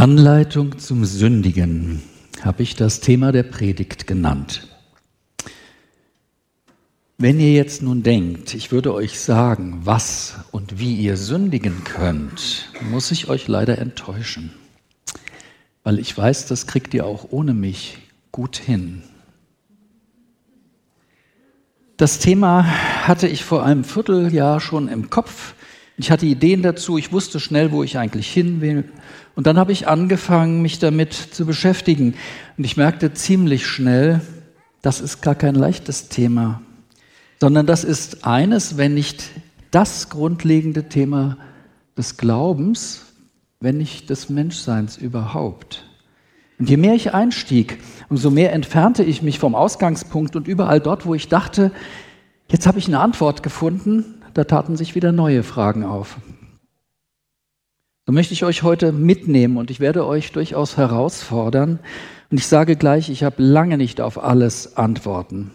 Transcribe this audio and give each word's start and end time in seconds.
Anleitung 0.00 0.78
zum 0.78 1.04
Sündigen 1.04 2.00
habe 2.40 2.62
ich 2.62 2.74
das 2.74 3.00
Thema 3.00 3.32
der 3.32 3.42
Predigt 3.42 4.06
genannt. 4.06 4.66
Wenn 7.18 7.38
ihr 7.38 7.52
jetzt 7.52 7.82
nun 7.82 8.02
denkt, 8.02 8.54
ich 8.54 8.72
würde 8.72 8.94
euch 8.94 9.20
sagen, 9.20 9.80
was 9.84 10.36
und 10.52 10.78
wie 10.78 10.94
ihr 10.94 11.18
sündigen 11.18 11.84
könnt, 11.84 12.70
muss 12.90 13.10
ich 13.10 13.28
euch 13.28 13.46
leider 13.46 13.76
enttäuschen, 13.76 14.54
weil 15.84 15.98
ich 15.98 16.16
weiß, 16.16 16.46
das 16.46 16.66
kriegt 16.66 16.94
ihr 16.94 17.04
auch 17.04 17.26
ohne 17.28 17.52
mich 17.52 17.98
gut 18.32 18.56
hin. 18.56 19.02
Das 21.98 22.20
Thema 22.20 22.64
hatte 23.06 23.28
ich 23.28 23.44
vor 23.44 23.66
einem 23.66 23.84
Vierteljahr 23.84 24.60
schon 24.60 24.88
im 24.88 25.10
Kopf. 25.10 25.52
Ich 26.00 26.10
hatte 26.10 26.26
Ideen 26.26 26.62
dazu, 26.62 26.98
ich 26.98 27.12
wusste 27.12 27.40
schnell, 27.40 27.72
wo 27.72 27.82
ich 27.82 27.98
eigentlich 27.98 28.30
hin 28.30 28.60
will. 28.60 28.84
Und 29.34 29.46
dann 29.46 29.58
habe 29.58 29.72
ich 29.72 29.86
angefangen, 29.86 30.62
mich 30.62 30.78
damit 30.78 31.12
zu 31.12 31.46
beschäftigen. 31.46 32.14
Und 32.56 32.64
ich 32.64 32.76
merkte 32.76 33.12
ziemlich 33.12 33.66
schnell, 33.66 34.20
das 34.82 35.00
ist 35.00 35.20
gar 35.22 35.34
kein 35.34 35.54
leichtes 35.54 36.08
Thema 36.08 36.62
sondern 37.40 37.66
das 37.66 37.84
ist 37.84 38.24
eines, 38.26 38.76
wenn 38.76 38.94
nicht 38.94 39.30
das 39.70 40.10
grundlegende 40.10 40.88
Thema 40.88 41.38
des 41.96 42.18
Glaubens, 42.18 43.06
wenn 43.60 43.78
nicht 43.78 44.10
des 44.10 44.28
Menschseins 44.28 44.98
überhaupt. 44.98 45.86
Und 46.58 46.68
je 46.68 46.76
mehr 46.76 46.94
ich 46.94 47.14
einstieg, 47.14 47.78
umso 48.10 48.30
mehr 48.30 48.52
entfernte 48.52 49.02
ich 49.02 49.22
mich 49.22 49.38
vom 49.38 49.54
Ausgangspunkt 49.54 50.36
und 50.36 50.48
überall 50.48 50.80
dort, 50.80 51.06
wo 51.06 51.14
ich 51.14 51.28
dachte, 51.28 51.72
jetzt 52.50 52.66
habe 52.66 52.78
ich 52.78 52.88
eine 52.88 53.00
Antwort 53.00 53.42
gefunden, 53.42 54.19
da 54.34 54.44
taten 54.44 54.76
sich 54.76 54.94
wieder 54.94 55.12
neue 55.12 55.42
Fragen 55.42 55.84
auf. 55.84 56.18
So 58.06 58.12
möchte 58.12 58.34
ich 58.34 58.44
euch 58.44 58.62
heute 58.62 58.92
mitnehmen 58.92 59.56
und 59.56 59.70
ich 59.70 59.78
werde 59.78 60.06
euch 60.06 60.32
durchaus 60.32 60.76
herausfordern. 60.76 61.78
Und 62.30 62.38
ich 62.38 62.46
sage 62.46 62.76
gleich, 62.76 63.08
ich 63.08 63.22
habe 63.22 63.42
lange 63.42 63.76
nicht 63.76 64.00
auf 64.00 64.22
alles 64.22 64.76
Antworten. 64.76 65.50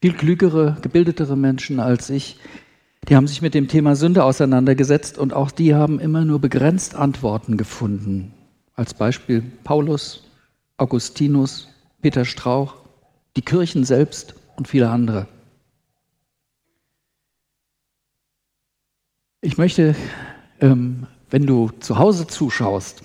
Viel 0.00 0.14
klügere, 0.14 0.78
gebildetere 0.80 1.36
Menschen 1.36 1.80
als 1.80 2.08
ich, 2.08 2.38
die 3.08 3.16
haben 3.16 3.26
sich 3.26 3.42
mit 3.42 3.54
dem 3.54 3.68
Thema 3.68 3.96
Sünde 3.96 4.24
auseinandergesetzt 4.24 5.18
und 5.18 5.32
auch 5.32 5.50
die 5.50 5.74
haben 5.74 6.00
immer 6.00 6.24
nur 6.24 6.38
begrenzt 6.38 6.94
Antworten 6.94 7.56
gefunden. 7.56 8.32
Als 8.74 8.94
Beispiel 8.94 9.42
Paulus, 9.64 10.24
Augustinus, 10.76 11.68
Peter 12.02 12.24
Strauch, 12.24 12.76
die 13.36 13.42
Kirchen 13.42 13.84
selbst 13.84 14.34
und 14.56 14.68
viele 14.68 14.90
andere. 14.90 15.26
Ich 19.42 19.56
möchte, 19.56 19.94
ähm, 20.60 21.06
wenn 21.30 21.46
du 21.46 21.70
zu 21.80 21.98
Hause 21.98 22.26
zuschaust, 22.26 23.02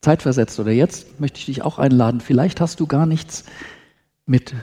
zeitversetzt 0.00 0.60
oder 0.60 0.70
jetzt, 0.70 1.18
möchte 1.18 1.40
ich 1.40 1.46
dich 1.46 1.62
auch 1.62 1.80
einladen. 1.80 2.20
Vielleicht 2.20 2.60
hast 2.60 2.78
du 2.78 2.86
gar 2.86 3.04
nichts 3.04 3.44
mit 4.24 4.54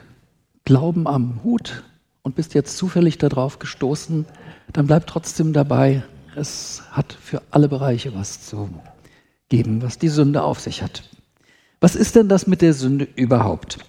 Glauben 0.64 1.08
am 1.08 1.44
Hut 1.44 1.84
und 2.22 2.36
bist 2.36 2.54
jetzt 2.54 2.78
zufällig 2.78 3.18
darauf 3.18 3.60
gestoßen, 3.60 4.26
dann 4.72 4.88
bleib 4.88 5.08
trotzdem 5.08 5.52
dabei. 5.52 6.04
Es 6.38 6.84
hat 6.92 7.18
für 7.22 7.42
alle 7.52 7.68
Bereiche 7.68 8.16
was 8.16 8.46
zu 8.46 8.70
geben, 9.50 9.82
was 9.82 9.98
die 9.98 10.08
Sünde 10.08 10.44
auf 10.44 10.62
sich 10.62 10.82
hat. 10.82 11.10
Was 11.82 11.96
ist 11.96 12.16
denn 12.16 12.30
das 12.30 12.48
mit 12.48 12.62
der 12.62 12.74
Sünde 12.74 13.10
überhaupt? 13.16 13.80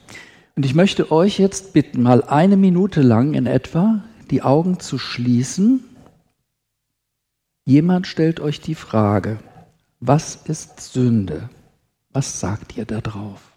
Und 0.56 0.66
ich 0.66 0.74
möchte 0.74 1.12
euch 1.12 1.38
jetzt 1.38 1.74
bitten, 1.74 2.02
mal 2.02 2.24
eine 2.24 2.56
Minute 2.56 3.02
lang 3.02 3.34
in 3.34 3.46
etwa 3.46 4.02
die 4.32 4.42
Augen 4.42 4.80
zu 4.80 4.98
schließen. 4.98 5.84
Jemand 7.64 8.06
stellt 8.06 8.40
euch 8.40 8.60
die 8.60 8.74
Frage, 8.74 9.38
was 10.00 10.34
ist 10.34 10.80
Sünde? 10.80 11.50
Was 12.10 12.40
sagt 12.40 12.76
ihr 12.76 12.86
da 12.86 13.00
drauf? 13.00 13.49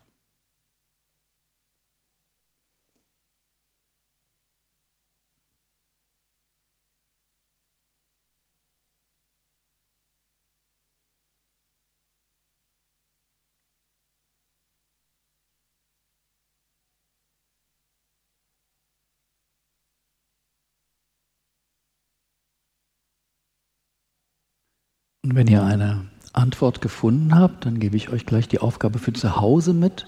Und 25.24 25.36
wenn 25.36 25.48
ihr 25.48 25.64
eine 25.64 26.06
Antwort 26.34 26.82
gefunden 26.82 27.36
habt, 27.36 27.66
dann 27.66 27.80
gebe 27.80 27.96
ich 27.96 28.10
euch 28.10 28.26
gleich 28.26 28.50
die 28.50 28.60
Aufgabe 28.60 29.00
für 29.00 29.14
zu 29.14 29.38
Hause 29.38 29.74
mit. 29.74 30.06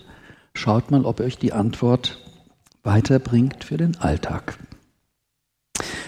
Schaut 0.53 0.91
mal, 0.91 1.05
ob 1.05 1.21
euch 1.21 1.37
die 1.37 1.53
Antwort 1.53 2.19
weiterbringt 2.83 3.63
für 3.63 3.77
den 3.77 3.95
Alltag. 3.97 4.57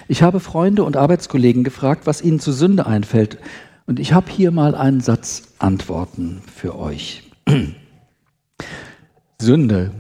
Ich 0.10 0.24
habe 0.24 0.42
Freunde 0.42 0.84
und 0.84 0.98
Arbeitskollegen 0.98 1.64
gefragt, 1.64 2.06
was 2.06 2.22
ihnen 2.22 2.42
zu 2.42 2.52
Sünde 2.52 2.86
einfällt. 2.86 3.38
Und 3.86 4.00
ich 4.00 4.12
habe 4.12 4.30
hier 4.30 4.52
mal 4.52 4.76
einen 4.76 5.00
Satz 5.00 5.54
Antworten 5.60 6.42
für 6.54 6.78
euch. 6.78 7.24
Sünde. 9.42 9.92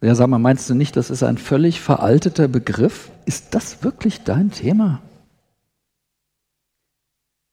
Ja, 0.00 0.16
sag 0.16 0.28
mal, 0.28 0.38
meinst 0.38 0.68
du 0.68 0.74
nicht, 0.74 0.96
das 0.96 1.10
ist 1.10 1.22
ein 1.22 1.38
völlig 1.38 1.80
veralteter 1.80 2.48
Begriff? 2.48 3.10
Ist 3.24 3.54
das 3.54 3.84
wirklich 3.84 4.22
dein 4.24 4.50
Thema? 4.50 5.00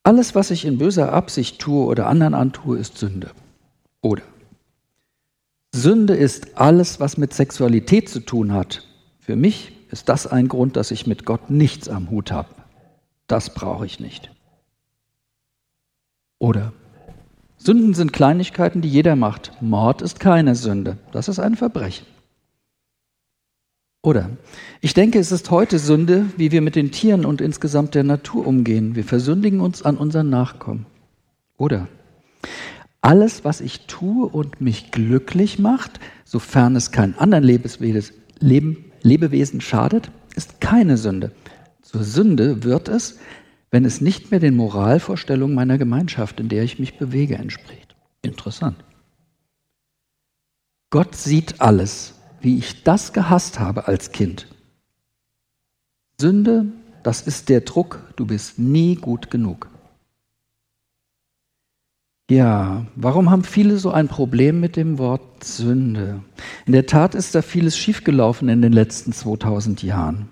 Alles, 0.06 0.36
was 0.36 0.52
ich 0.52 0.66
in 0.66 0.78
böser 0.78 1.12
Absicht 1.12 1.58
tue 1.58 1.84
oder 1.84 2.06
anderen 2.06 2.36
antue, 2.36 2.78
ist 2.78 3.00
Sünde. 3.00 3.32
Oder 4.02 4.22
Sünde 5.74 6.16
ist 6.16 6.60
alles, 6.60 7.00
was 7.00 7.18
mit 7.18 7.34
Sexualität 7.34 8.08
zu 8.08 8.20
tun 8.20 8.54
hat. 8.54 8.84
Für 9.20 9.36
mich 9.36 9.74
ist 9.90 10.08
das 10.08 10.28
ein 10.28 10.48
Grund, 10.48 10.76
dass 10.76 10.92
ich 10.92 11.08
mit 11.08 11.26
Gott 11.26 11.50
nichts 11.50 11.90
am 11.90 12.12
Hut 12.12 12.32
habe. 12.32 12.50
Das 13.26 13.56
brauche 13.56 13.88
ich 13.88 14.00
nicht. 14.00 14.30
Oder 16.38 16.72
Sünden 17.58 17.96
sind 17.96 18.14
Kleinigkeiten, 18.14 18.82
die 18.82 18.90
jeder 18.90 19.16
macht. 19.16 19.54
Mord 19.60 20.04
ist 20.04 20.20
keine 20.20 20.54
Sünde. 20.54 21.00
Das 21.14 21.30
ist 21.30 21.40
ein 21.40 21.56
Verbrechen. 21.56 22.06
Oder 24.06 24.30
ich 24.82 24.94
denke, 24.94 25.18
es 25.18 25.32
ist 25.32 25.50
heute 25.50 25.80
Sünde, 25.80 26.28
wie 26.38 26.52
wir 26.52 26.62
mit 26.62 26.76
den 26.76 26.92
Tieren 26.92 27.26
und 27.26 27.42
insgesamt 27.42 27.96
der 27.96 28.04
Natur 28.04 28.46
umgehen. 28.46 28.96
Wir 28.96 29.04
versündigen 29.04 29.62
uns 29.62 29.82
an 29.82 29.98
unseren 29.98 30.30
Nachkommen. 30.30 30.86
Oder 31.58 31.88
alles, 33.02 33.44
was 33.44 33.62
ich 33.62 33.88
tue 33.88 34.28
und 34.28 34.62
mich 34.62 34.92
glücklich 34.92 35.58
macht, 35.58 36.00
sofern 36.24 36.76
es 36.76 36.92
keinen 36.92 37.18
anderen 37.18 37.44
Lebewesen, 37.44 38.16
Lebewesen 39.02 39.60
schadet, 39.60 40.12
ist 40.36 40.62
keine 40.62 40.98
Sünde. 40.98 41.32
Zur 41.82 42.04
Sünde 42.04 42.64
wird 42.64 42.90
es, 42.90 43.18
wenn 43.72 43.86
es 43.86 44.02
nicht 44.02 44.30
mehr 44.30 44.40
den 44.40 44.56
Moralvorstellungen 44.56 45.56
meiner 45.56 45.80
Gemeinschaft, 45.80 46.40
in 46.40 46.50
der 46.50 46.62
ich 46.62 46.78
mich 46.78 47.00
bewege, 47.00 47.38
entspricht. 47.38 47.96
Interessant. 48.22 48.78
Gott 50.92 51.16
sieht 51.16 51.60
alles 51.60 52.14
wie 52.45 52.59
ich 52.59 52.83
das 52.83 53.11
gehasst 53.11 53.59
habe 53.59 53.88
als 53.88 54.11
Kind. 54.11 54.47
Sünde, 56.22 56.67
das 57.01 57.22
ist 57.22 57.50
der 57.50 57.61
Druck, 57.61 58.00
du 58.16 58.28
bist 58.28 58.59
nie 58.59 58.95
gut 58.95 59.31
genug. 59.31 59.67
Ja, 62.29 62.85
warum 62.95 63.31
haben 63.31 63.44
viele 63.44 63.78
so 63.78 63.89
ein 63.91 64.07
Problem 64.07 64.59
mit 64.59 64.75
dem 64.75 65.00
Wort 65.00 65.44
Sünde? 65.44 66.22
In 66.67 66.73
der 66.73 66.85
Tat 66.85 67.16
ist 67.16 67.33
da 67.33 67.41
vieles 67.41 67.78
schiefgelaufen 67.78 68.47
in 68.47 68.62
den 68.62 68.73
letzten 68.73 69.12
2000 69.12 69.81
Jahren. 69.81 70.29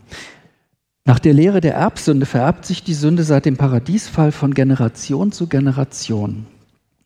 Nach 1.05 1.19
der 1.19 1.33
Lehre 1.33 1.61
der 1.61 1.73
Erbsünde 1.73 2.27
vererbt 2.27 2.65
sich 2.65 2.83
die 2.83 2.93
Sünde 2.93 3.23
seit 3.23 3.45
dem 3.45 3.57
Paradiesfall 3.57 4.31
von 4.31 4.53
Generation 4.53 5.31
zu 5.31 5.47
Generation. 5.47 6.45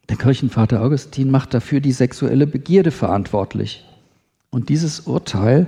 Der 0.10 0.18
Kirchenvater 0.18 0.82
Augustin 0.82 1.32
macht 1.32 1.54
dafür 1.54 1.80
die 1.80 1.94
sexuelle 1.94 2.46
Begierde 2.46 2.92
verantwortlich. 2.92 3.87
Und 4.58 4.70
dieses 4.70 5.02
Urteil 5.02 5.68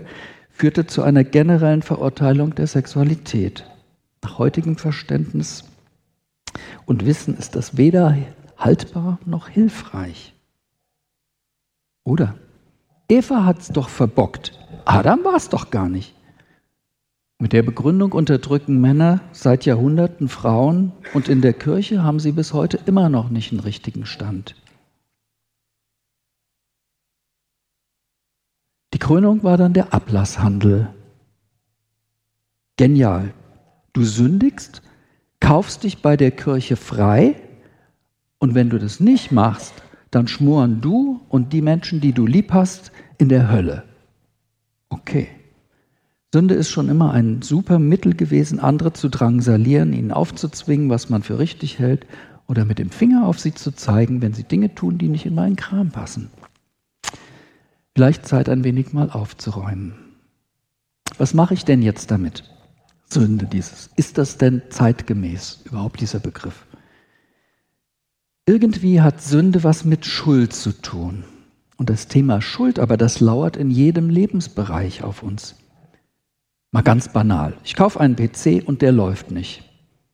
führte 0.50 0.88
zu 0.88 1.04
einer 1.04 1.24
generellen 1.24 1.84
Verurteilung 1.84 2.56
der 2.56 2.66
Sexualität. 2.66 3.64
Nach 4.24 4.40
heutigem 4.40 4.78
Verständnis 4.78 5.64
und 6.88 7.06
Wissen 7.06 7.38
ist 7.38 7.56
das 7.56 7.78
weder 7.78 8.18
haltbar 8.58 9.20
noch 9.28 9.48
hilfreich. 9.48 10.34
Oder? 12.04 12.34
Eva 13.08 13.46
hat 13.46 13.60
es 13.60 13.68
doch 13.68 13.90
verbockt. 13.90 14.58
Adam 14.86 15.24
war 15.24 15.36
es 15.36 15.50
doch 15.50 15.70
gar 15.70 15.88
nicht. 15.88 16.16
Mit 17.38 17.54
der 17.54 17.62
Begründung 17.62 18.14
unterdrücken 18.14 18.82
Männer 18.82 19.22
seit 19.34 19.66
Jahrhunderten 19.66 20.30
Frauen 20.30 20.94
und 21.14 21.30
in 21.30 21.42
der 21.42 21.54
Kirche 21.54 22.02
haben 22.02 22.20
sie 22.20 22.32
bis 22.32 22.54
heute 22.54 22.80
immer 22.88 23.08
noch 23.08 23.30
nicht 23.30 23.52
einen 23.52 23.62
richtigen 23.62 24.08
Stand. 24.08 24.56
Die 29.00 29.06
Krönung 29.06 29.44
war 29.44 29.56
dann 29.56 29.72
der 29.72 29.94
Ablasshandel. 29.94 30.90
Genial. 32.76 33.34
Du 33.94 34.04
sündigst, 34.04 34.82
kaufst 35.40 35.86
dich 35.86 36.02
bei 36.02 36.18
der 36.18 36.32
Kirche 36.32 36.76
frei 36.76 37.36
und 38.40 38.56
wenn 38.56 38.70
du 38.70 38.78
das 38.78 39.00
nicht 39.00 39.32
machst, 39.32 39.72
dann 40.12 40.28
schmoren 40.28 40.82
du 40.82 41.22
und 41.30 41.54
die 41.54 41.62
Menschen, 41.62 42.02
die 42.02 42.12
du 42.12 42.28
lieb 42.28 42.52
hast, 42.52 42.92
in 43.18 43.30
der 43.30 43.50
Hölle. 43.50 43.86
Okay. 44.90 45.30
Sünde 46.34 46.56
ist 46.56 46.70
schon 46.70 46.90
immer 46.90 47.14
ein 47.14 47.42
super 47.42 47.80
Mittel 47.80 48.16
gewesen, 48.16 48.60
andere 48.60 48.92
zu 48.92 49.08
drangsalieren, 49.08 49.94
ihnen 49.94 50.12
aufzuzwingen, 50.12 50.90
was 50.90 51.10
man 51.10 51.24
für 51.24 51.40
richtig 51.40 51.80
hält, 51.80 52.06
oder 52.48 52.66
mit 52.66 52.80
dem 52.80 52.90
Finger 52.90 53.28
auf 53.28 53.40
sie 53.40 53.54
zu 53.54 53.72
zeigen, 53.72 54.22
wenn 54.22 54.34
sie 54.34 54.44
Dinge 54.44 54.76
tun, 54.76 54.98
die 54.98 55.08
nicht 55.08 55.26
in 55.26 55.36
meinen 55.36 55.56
Kram 55.56 55.90
passen. 55.90 56.30
Vielleicht 58.00 58.26
Zeit 58.26 58.48
ein 58.48 58.64
wenig 58.64 58.94
mal 58.94 59.10
aufzuräumen. 59.10 59.92
Was 61.18 61.34
mache 61.34 61.54
ich 61.54 61.66
denn 61.66 61.82
jetzt 61.82 62.12
damit? 62.12 62.46
Sünde 63.10 63.46
dieses. 63.46 63.90
Ist 63.98 64.18
das 64.18 64.38
denn 64.38 64.62
zeitgemäß 64.70 65.64
überhaupt 65.66 66.00
dieser 66.00 66.22
Begriff? 66.22 66.66
Irgendwie 68.46 69.02
hat 69.02 69.22
Sünde 69.22 69.66
was 69.66 69.84
mit 69.84 70.06
Schuld 70.06 70.54
zu 70.54 70.72
tun. 70.82 71.26
Und 71.76 71.90
das 71.90 72.08
Thema 72.08 72.42
Schuld, 72.42 72.80
aber 72.80 72.96
das 72.96 73.20
lauert 73.20 73.58
in 73.58 73.70
jedem 73.70 74.10
Lebensbereich 74.10 75.04
auf 75.04 75.22
uns. 75.22 75.56
Mal 76.72 76.84
ganz 76.84 77.12
banal. 77.12 77.58
Ich 77.66 77.76
kaufe 77.76 78.00
einen 78.00 78.16
PC 78.16 78.66
und 78.66 78.82
der 78.82 78.94
läuft 78.94 79.30
nicht, 79.30 79.66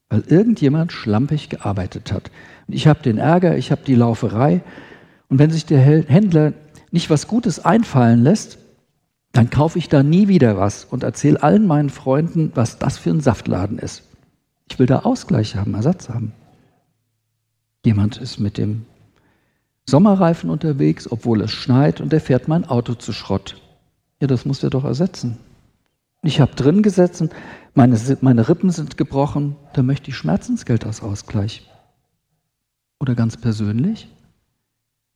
weil 0.09 0.21
irgendjemand 0.21 0.91
schlampig 0.91 1.49
gearbeitet 1.49 2.11
hat. 2.11 2.31
Ich 2.67 2.87
habe 2.87 3.03
den 3.03 3.19
Ärger, 3.19 3.55
ich 3.59 3.69
habe 3.69 3.83
die 3.85 3.93
Lauferei. 3.93 4.63
Und 5.29 5.37
wenn 5.37 5.51
sich 5.51 5.67
der 5.67 5.79
Händler 5.79 6.53
nicht 6.95 7.09
was 7.09 7.27
Gutes 7.27 7.63
einfallen 7.63 8.23
lässt, 8.23 8.57
dann 9.33 9.49
kaufe 9.49 9.77
ich 9.77 9.89
da 9.89 10.01
nie 10.01 10.29
wieder 10.29 10.57
was 10.57 10.85
und 10.85 11.03
erzähle 11.03 11.43
allen 11.43 11.67
meinen 11.67 11.89
Freunden, 11.89 12.53
was 12.55 12.79
das 12.79 12.97
für 12.97 13.09
ein 13.09 13.19
Saftladen 13.19 13.77
ist. 13.77 14.03
Ich 14.69 14.79
will 14.79 14.87
da 14.87 14.99
Ausgleich 14.99 15.57
haben, 15.57 15.75
Ersatz 15.75 16.07
haben. 16.07 16.31
Jemand 17.85 18.15
ist 18.17 18.39
mit 18.39 18.57
dem 18.57 18.85
Sommerreifen 19.85 20.49
unterwegs, 20.49 21.11
obwohl 21.11 21.41
es 21.41 21.51
schneit, 21.51 21.99
und 21.99 22.13
er 22.13 22.21
fährt 22.21 22.47
mein 22.47 22.63
Auto 22.65 22.95
zu 22.95 23.11
Schrott. 23.11 23.61
Ja, 24.21 24.27
das 24.27 24.45
muss 24.45 24.63
er 24.63 24.69
doch 24.69 24.85
ersetzen. 24.85 25.37
Ich 26.23 26.39
habe 26.39 26.55
drin 26.55 26.81
gesessen, 26.81 27.29
meine, 27.73 27.99
meine 28.21 28.47
Rippen 28.47 28.71
sind 28.71 28.95
gebrochen, 28.95 29.57
da 29.73 29.83
möchte 29.83 30.09
ich 30.09 30.15
Schmerzensgeld 30.15 30.85
als 30.85 31.03
Ausgleich. 31.03 31.69
Oder 33.01 33.15
ganz 33.15 33.35
persönlich, 33.35 34.07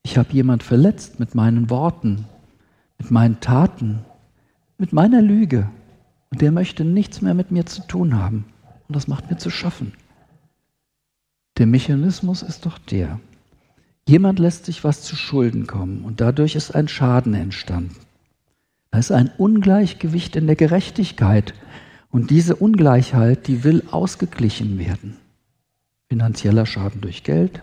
ich 0.03 0.17
habe 0.17 0.33
jemand 0.33 0.63
verletzt 0.63 1.19
mit 1.19 1.35
meinen 1.35 1.69
Worten, 1.69 2.25
mit 2.97 3.11
meinen 3.11 3.39
Taten, 3.39 3.99
mit 4.77 4.93
meiner 4.93 5.21
Lüge. 5.21 5.69
Und 6.31 6.41
der 6.41 6.51
möchte 6.51 6.85
nichts 6.85 7.21
mehr 7.21 7.33
mit 7.33 7.51
mir 7.51 7.65
zu 7.65 7.85
tun 7.87 8.17
haben. 8.17 8.45
Und 8.87 8.95
das 8.95 9.07
macht 9.07 9.29
mir 9.29 9.37
zu 9.37 9.49
schaffen. 9.49 9.93
Der 11.57 11.67
Mechanismus 11.67 12.41
ist 12.41 12.65
doch 12.65 12.77
der. 12.77 13.19
Jemand 14.07 14.39
lässt 14.39 14.65
sich 14.65 14.83
was 14.83 15.01
zu 15.03 15.15
Schulden 15.15 15.67
kommen 15.67 16.03
und 16.03 16.21
dadurch 16.21 16.55
ist 16.55 16.73
ein 16.73 16.87
Schaden 16.87 17.33
entstanden. 17.33 17.95
Da 18.91 18.97
ist 18.99 19.11
ein 19.11 19.29
Ungleichgewicht 19.37 20.35
in 20.35 20.47
der 20.47 20.55
Gerechtigkeit 20.55 21.53
und 22.09 22.31
diese 22.31 22.55
Ungleichheit, 22.55 23.47
die 23.47 23.63
will 23.63 23.83
ausgeglichen 23.91 24.79
werden. 24.79 25.17
Finanzieller 26.07 26.65
Schaden 26.65 27.01
durch 27.01 27.23
Geld, 27.23 27.61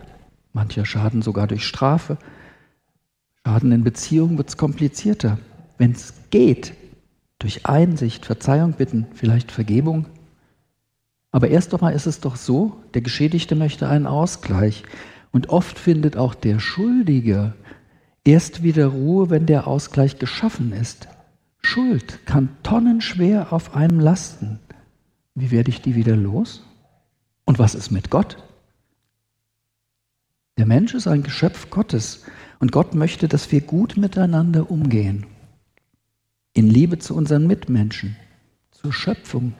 mancher 0.57 0.85
Schaden 0.85 1.21
sogar 1.21 1.47
durch 1.47 1.65
Strafe. 1.65 2.17
Schaden 3.45 3.71
in 3.71 3.83
Beziehungen 3.83 4.37
wird 4.37 4.49
es 4.49 4.57
komplizierter. 4.57 5.37
Wenn 5.77 5.91
es 5.91 6.13
geht, 6.31 6.73
durch 7.39 7.67
Einsicht, 7.67 8.25
Verzeihung 8.25 8.73
bitten, 8.73 9.05
vielleicht 9.13 9.51
Vergebung, 9.51 10.07
aber 11.31 11.49
erst 11.49 11.73
einmal 11.75 11.93
ist 11.93 12.07
es 12.07 12.19
doch 12.19 12.35
so, 12.35 12.81
der 12.95 13.01
Geschädigte 13.01 13.55
möchte 13.55 13.87
einen 13.87 14.07
Ausgleich. 14.07 14.83
Und 15.31 15.49
oft 15.49 15.77
findet 15.77 16.17
auch 16.17 16.33
der 16.33 16.59
Schuldige 16.59 17.53
erst 18.23 18.63
wieder 18.63 18.87
Ruhe, 18.87 19.29
wenn 19.29 19.45
der 19.45 19.67
Ausgleich 19.67 20.17
geschaffen 20.17 20.71
ist. 20.71 21.07
Schuld 21.61 22.25
kann 22.25 22.49
tonnenschwer 22.63 23.53
auf 23.53 23.75
einem 23.75 23.99
lasten. 23.99 24.59
Wie 25.35 25.51
werde 25.51 25.69
ich 25.69 25.81
die 25.81 25.93
wieder 25.93 26.15
los? 26.15 26.63
Und 27.45 27.59
was 27.59 27.75
ist 27.75 27.91
mit 27.91 28.09
Gott? 28.09 28.37
Der 30.57 30.65
Mensch 30.65 30.93
ist 30.93 31.07
ein 31.07 31.23
Geschöpf 31.23 31.69
Gottes 31.69 32.23
und 32.59 32.71
Gott 32.71 32.95
möchte, 32.95 33.27
dass 33.27 33.51
wir 33.51 33.61
gut 33.61 33.95
miteinander 33.97 34.71
umgehen. 34.71 35.25
In 36.53 36.67
Liebe 36.67 36.97
zu 36.97 37.15
unseren 37.15 37.45
Mitmenschen, 37.45 38.15
zur 38.71 38.91
Schöpfung, 38.91 39.53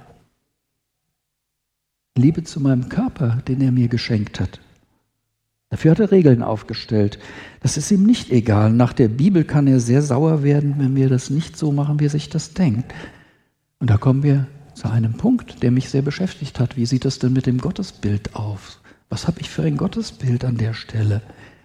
Liebe 2.18 2.44
zu 2.44 2.60
meinem 2.60 2.90
Körper, 2.90 3.44
den 3.48 3.62
er 3.62 3.72
mir 3.72 3.88
geschenkt 3.88 4.40
hat. 4.40 4.60
Dafür 5.70 5.92
hat 5.92 6.00
er 6.00 6.12
Regeln 6.12 6.42
aufgestellt. 6.42 7.20
Das 7.60 7.78
ist 7.78 7.92
ihm 7.92 8.04
nicht 8.04 8.32
egal. 8.32 8.72
Nach 8.72 8.94
der 8.94 9.10
Bibel 9.10 9.44
kann 9.44 9.68
er 9.68 9.80
sehr 9.80 10.02
sauer 10.02 10.42
werden, 10.42 10.76
wenn 10.80 10.96
wir 10.96 11.10
das 11.10 11.30
nicht 11.30 11.58
so 11.58 11.72
machen, 11.72 12.00
wie 12.00 12.06
er 12.06 12.10
sich 12.10 12.30
das 12.30 12.54
denkt. 12.54 12.92
Und 13.80 13.90
da 13.90 13.98
kommen 13.98 14.24
wir 14.24 14.48
zu 14.74 14.90
einem 14.90 15.14
Punkt, 15.14 15.62
der 15.62 15.72
mich 15.72 15.90
sehr 15.90 16.02
beschäftigt 16.02 16.60
hat. 16.60 16.78
Wie 16.78 16.86
sieht 16.86 17.06
das 17.06 17.20
denn 17.20 17.34
mit 17.34 17.46
dem 17.46 17.60
Gottesbild 17.60 18.36
aus? 18.36 18.80
Was 19.10 19.28
habe 19.28 19.42
ich 19.42 19.50
für 19.50 19.64
ein 19.64 19.78
Gottesbild 19.78 20.44
an 20.46 20.58
der 20.58 20.74
Stelle? 20.74 21.22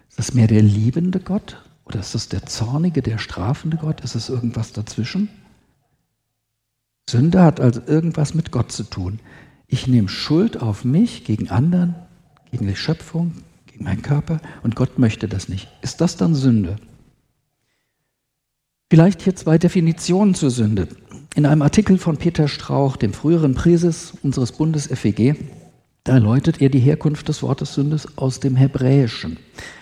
Ist 0.09 0.19
das 0.19 0.35
mehr 0.35 0.47
der 0.47 0.63
liebende 0.63 1.21
Gott 1.21 1.63
oder 1.85 2.01
ist 2.01 2.15
das 2.15 2.29
der 2.29 2.47
zornige, 2.47 3.03
der 3.03 3.19
strafende 3.19 3.77
Gott? 3.77 4.03
Ist 4.03 4.15
es 4.15 4.29
irgendwas 4.29 4.73
dazwischen? 4.73 5.29
Sünde 7.09 7.43
hat 7.43 7.61
also 7.61 7.81
irgendwas 7.87 8.35
mit 8.35 8.53
Gott 8.53 8.73
zu 8.73 8.85
tun. 8.85 9.21
Ich 9.67 9.87
nehme 9.87 10.09
Schuld 10.09 10.61
auf 10.61 10.85
mich 10.85 11.25
gegen 11.25 11.51
anderen, 11.51 11.95
gegen 12.51 12.67
die 12.67 12.77
Schöpfung, 12.77 13.33
gegen 13.67 13.85
meinen 13.85 14.03
Körper 14.03 14.41
und 14.63 14.77
Gott 14.77 14.99
möchte 14.99 15.29
das 15.29 15.49
nicht. 15.49 15.69
Ist 15.83 16.01
das 16.01 16.17
dann 16.17 16.35
Sünde? 16.35 16.77
Vielleicht 18.91 19.23
hier 19.23 19.35
zwei 19.35 19.57
Definitionen 19.57 20.35
zur 20.35 20.51
Sünde. 20.51 20.89
In 21.35 21.47
einem 21.47 21.63
Artikel 21.63 21.97
von 21.97 22.19
Peter 22.19 22.47
Strauch, 22.47 22.97
dem 22.97 23.15
früheren 23.15 23.55
Präses 23.55 24.13
unseres 24.23 24.53
Bundes 24.53 24.87
FEG, 24.87 25.37
da 26.05 26.15
erläutert 26.15 26.61
er 26.61 26.69
die 26.69 26.81
Herkunft 26.81 27.29
des 27.29 27.43
Wortes 27.43 27.75
Sündes 27.75 28.19
aus 28.19 28.41
dem 28.41 28.57
Hebräischen. 28.57 29.39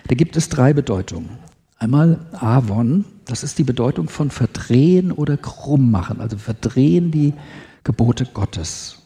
Da 0.09 0.15
gibt 0.15 0.37
es 0.37 0.49
drei 0.49 0.73
Bedeutungen. 0.73 1.31
Einmal 1.79 2.19
Avon, 2.33 3.07
das 3.25 3.43
ist 3.43 3.59
die 3.59 3.65
Bedeutung 3.65 4.11
von 4.11 4.31
verdrehen 4.31 5.13
oder 5.13 5.39
krumm 5.39 5.91
machen, 5.91 6.21
also 6.21 6.37
verdrehen 6.37 7.11
die 7.11 7.33
Gebote 7.85 8.27
Gottes. 8.27 8.99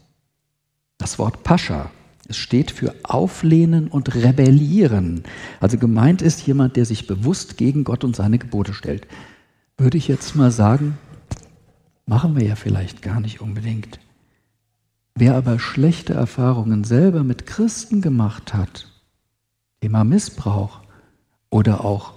Das 0.98 1.20
Wort 1.20 1.44
Pascha, 1.44 1.92
es 2.28 2.36
steht 2.36 2.72
für 2.72 2.94
auflehnen 3.04 3.86
und 3.86 4.14
rebellieren. 4.16 5.22
Also 5.60 5.78
gemeint 5.78 6.20
ist 6.20 6.44
jemand, 6.46 6.74
der 6.74 6.84
sich 6.84 7.06
bewusst 7.06 7.56
gegen 7.58 7.84
Gott 7.84 8.02
und 8.02 8.16
seine 8.16 8.38
Gebote 8.38 8.74
stellt. 8.74 9.06
Würde 9.76 9.98
ich 9.98 10.08
jetzt 10.08 10.34
mal 10.34 10.50
sagen, 10.50 10.98
machen 12.06 12.34
wir 12.36 12.44
ja 12.44 12.56
vielleicht 12.56 13.02
gar 13.02 13.20
nicht 13.20 13.40
unbedingt. 13.40 14.00
Wer 15.16 15.36
aber 15.36 15.60
schlechte 15.60 16.12
Erfahrungen 16.12 16.82
selber 16.82 17.22
mit 17.22 17.46
Christen 17.46 18.00
gemacht 18.00 18.52
hat, 18.52 18.90
Thema 19.80 20.02
Missbrauch 20.02 20.80
oder 21.50 21.84
auch 21.84 22.14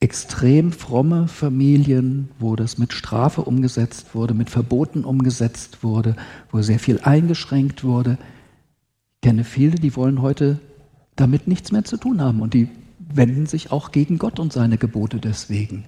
extrem 0.00 0.72
fromme 0.72 1.28
Familien, 1.28 2.30
wo 2.40 2.56
das 2.56 2.78
mit 2.78 2.92
Strafe 2.92 3.42
umgesetzt 3.42 4.14
wurde, 4.14 4.34
mit 4.34 4.50
Verboten 4.50 5.04
umgesetzt 5.04 5.84
wurde, 5.84 6.16
wo 6.50 6.62
sehr 6.62 6.80
viel 6.80 6.98
eingeschränkt 7.00 7.84
wurde. 7.84 8.18
Ich 9.14 9.20
kenne 9.28 9.44
viele, 9.44 9.76
die 9.76 9.94
wollen 9.94 10.20
heute 10.20 10.58
damit 11.14 11.46
nichts 11.46 11.70
mehr 11.70 11.84
zu 11.84 11.96
tun 11.96 12.20
haben 12.20 12.42
und 12.42 12.54
die 12.54 12.68
wenden 12.98 13.46
sich 13.46 13.70
auch 13.70 13.92
gegen 13.92 14.18
Gott 14.18 14.40
und 14.40 14.52
seine 14.52 14.78
Gebote 14.78 15.20
deswegen. 15.20 15.84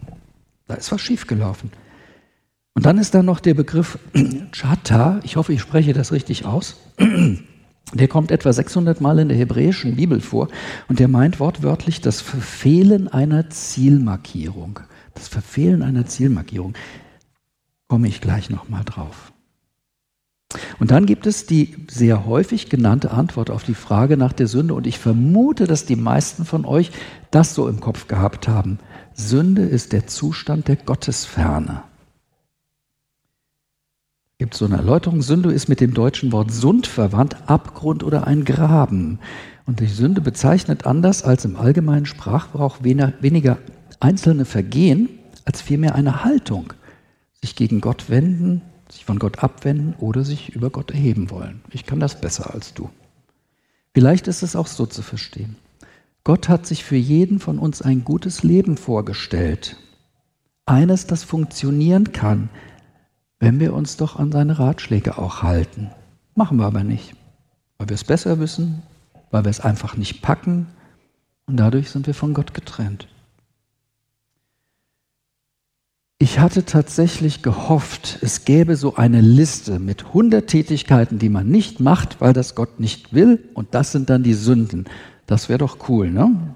Da 0.69 0.75
ist 0.75 0.93
was 0.93 1.01
schiefgelaufen. 1.01 1.73
Und 2.77 2.85
dann 2.85 2.99
ist 2.99 3.15
da 3.15 3.23
noch 3.23 3.41
der 3.41 3.55
Begriff 3.55 3.99
Chata, 4.53 5.21
ich 5.23 5.37
hoffe, 5.37 5.55
ich 5.55 5.63
spreche 5.63 5.95
das 5.95 6.13
richtig 6.13 6.45
aus. 6.45 6.77
Der 7.95 8.09
kommt 8.09 8.33
etwa 8.33 8.53
600 8.53 9.01
Mal 9.01 9.21
in 9.21 9.29
der 9.29 9.39
hebräischen 9.39 9.95
Bibel 9.95 10.21
vor 10.21 10.49
und 10.89 10.99
der 10.99 11.07
meint 11.07 11.39
wortwörtlich 11.39 12.01
das 12.01 12.21
Verfehlen 12.21 13.07
einer 13.07 13.49
Zielmarkierung. 13.49 14.81
Das 15.15 15.29
Verfehlen 15.29 15.83
einer 15.83 16.05
Zielmarkierung. 16.05 16.75
Komme 17.87 18.09
ich 18.09 18.21
gleich 18.21 18.51
nochmal 18.51 18.83
drauf. 18.85 19.33
Und 20.81 20.91
dann 20.91 21.07
gibt 21.07 21.29
es 21.29 21.47
die 21.47 21.77
sehr 21.89 22.27
häufig 22.27 22.69
genannte 22.71 23.13
Antwort 23.13 23.51
auf 23.51 23.63
die 23.63 23.75
Frage 23.75 24.17
nach 24.17 24.33
der 24.33 24.49
Sünde 24.49 24.75
und 24.75 24.89
ich 24.89 24.99
vermute, 24.99 25.69
dass 25.69 25.87
die 25.87 25.95
meisten 25.95 26.45
von 26.45 26.65
euch 26.65 26.91
das 27.31 27.55
so 27.55 27.69
im 27.69 27.79
Kopf 27.79 28.09
gehabt 28.09 28.49
haben. 28.49 28.81
Sünde 29.15 29.63
ist 29.63 29.93
der 29.93 30.09
Zustand 30.09 30.67
der 30.67 30.77
Gottesferne 30.77 31.85
gibt 34.39 34.53
es 34.55 34.59
so 34.59 34.67
eine 34.67 34.77
Erläuterung. 34.77 35.23
Sünde 35.23 35.53
ist 35.53 35.69
mit 35.69 35.81
dem 35.81 35.95
deutschen 35.95 36.33
Wort 36.33 36.51
Sund 36.51 36.87
verwandt, 36.87 37.37
Abgrund 37.47 38.05
oder 38.05 38.27
ein 38.27 38.45
Graben. 38.45 39.19
Und 39.65 39.81
die 39.81 39.87
Sünde 39.87 40.21
bezeichnet 40.21 40.87
anders 40.87 41.23
als 41.23 41.45
im 41.45 41.57
allgemeinen 41.57 42.07
Sprachgebrauch 42.07 42.79
weniger 42.83 43.59
einzelne 43.99 44.45
Vergehen, 44.45 45.09
als 45.45 45.63
vielmehr 45.63 45.95
eine 45.95 46.23
Haltung. 46.25 46.73
Sich 47.41 47.57
gegen 47.57 47.81
Gott 47.81 48.11
wenden, 48.11 48.63
sich 48.91 49.05
von 49.05 49.19
Gott 49.19 49.43
abwenden 49.43 49.95
oder 49.99 50.23
sich 50.23 50.55
über 50.55 50.71
Gott 50.71 50.91
erheben 50.91 51.31
wollen. 51.31 51.63
Ich 51.71 51.87
kann 51.87 52.01
das 52.01 52.21
besser 52.21 52.53
als 52.53 52.75
du. 52.75 52.91
Vielleicht 53.95 54.29
ist 54.29 54.43
es 54.43 54.55
auch 54.55 54.67
so 54.67 54.85
zu 54.85 55.01
verstehen. 55.01 55.57
Gott 56.23 56.49
hat 56.49 56.67
sich 56.67 56.85
für 56.85 56.97
jeden 56.97 57.39
von 57.39 57.59
uns 57.59 57.81
ein 57.81 58.05
gutes 58.05 58.43
Leben 58.43 58.77
vorgestellt. 58.77 59.77
Eines, 60.67 61.07
das 61.07 61.25
funktionieren 61.25 62.13
kann, 62.13 62.51
wenn 63.39 63.61
wir 63.61 63.75
uns 63.75 63.97
doch 63.97 64.19
an 64.19 64.33
seine 64.33 64.59
Ratschläge 64.59 65.19
auch 65.19 65.43
halten. 65.43 65.91
Machen 66.35 66.59
wir 66.59 66.67
aber 66.67 66.85
nicht, 66.85 67.15
weil 67.79 67.89
wir 67.89 67.95
es 67.95 68.05
besser 68.05 68.39
wissen, 68.39 68.83
weil 69.31 69.45
wir 69.45 69.51
es 69.51 69.61
einfach 69.61 69.97
nicht 69.97 70.23
packen 70.23 70.67
und 71.47 71.57
dadurch 71.57 71.91
sind 71.91 72.07
wir 72.07 72.15
von 72.15 72.35
Gott 72.35 72.55
getrennt. 72.55 73.09
Ich 76.19 76.39
hatte 76.39 76.65
tatsächlich 76.65 77.43
gehofft, 77.43 78.19
es 78.23 78.47
gäbe 78.47 78.77
so 78.77 78.97
eine 78.97 79.21
Liste 79.21 79.79
mit 79.79 80.07
100 80.07 80.47
Tätigkeiten, 80.47 81.19
die 81.19 81.29
man 81.29 81.49
nicht 81.49 81.79
macht, 81.79 82.23
weil 82.23 82.33
das 82.33 82.55
Gott 82.55 82.81
nicht 82.81 83.13
will 83.13 83.45
und 83.53 83.75
das 83.75 83.93
sind 83.93 84.09
dann 84.09 84.23
die 84.23 84.33
Sünden. 84.33 84.87
Das 85.27 85.51
wäre 85.51 85.59
doch 85.59 85.89
cool, 85.91 86.11
ne? 86.11 86.55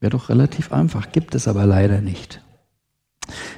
Wäre 0.00 0.10
doch 0.10 0.28
relativ 0.28 0.72
einfach, 0.72 1.12
gibt 1.12 1.36
es 1.36 1.46
aber 1.46 1.64
leider 1.64 2.00
nicht. 2.00 2.42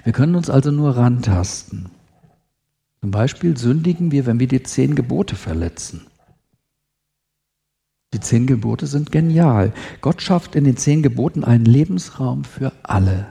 Wir 0.05 0.13
können 0.13 0.35
uns 0.35 0.51
also 0.51 0.71
nur 0.71 0.97
rantasten. 0.97 1.89
Zum 3.01 3.11
Beispiel 3.11 3.57
sündigen 3.57 4.13
wir, 4.13 4.27
wenn 4.27 4.41
wir 4.41 4.49
die 4.49 4.63
zehn 4.63 4.95
Gebote 4.95 5.37
verletzen. 5.37 6.07
Die 8.13 8.21
zehn 8.21 8.47
Gebote 8.47 8.87
sind 8.87 9.13
genial. 9.13 9.73
Gott 10.01 10.21
schafft 10.21 10.57
in 10.57 10.65
den 10.65 10.77
zehn 10.77 11.03
Geboten 11.03 11.45
einen 11.45 11.65
Lebensraum 11.65 12.45
für 12.45 12.73
alle. 12.83 13.27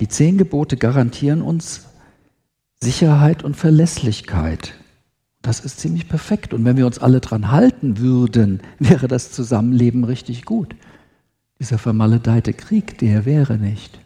Die 0.00 0.08
zehn 0.08 0.38
Gebote 0.38 0.76
garantieren 0.76 1.42
uns 1.42 1.86
Sicherheit 2.80 3.44
und 3.44 3.56
Verlässlichkeit. 3.56 4.74
Das 5.42 5.60
ist 5.60 5.78
ziemlich 5.78 6.08
perfekt. 6.08 6.54
Und 6.54 6.64
wenn 6.64 6.78
wir 6.78 6.86
uns 6.86 6.98
alle 6.98 7.20
dran 7.20 7.50
halten 7.50 7.98
würden, 7.98 8.60
wäre 8.78 9.06
das 9.06 9.30
Zusammenleben 9.30 10.04
richtig 10.04 10.44
gut. 10.44 10.74
Dieser 11.60 11.78
vermaledeite 11.78 12.52
Krieg, 12.54 12.98
der 12.98 13.24
wäre 13.26 13.58
nicht. 13.58 13.98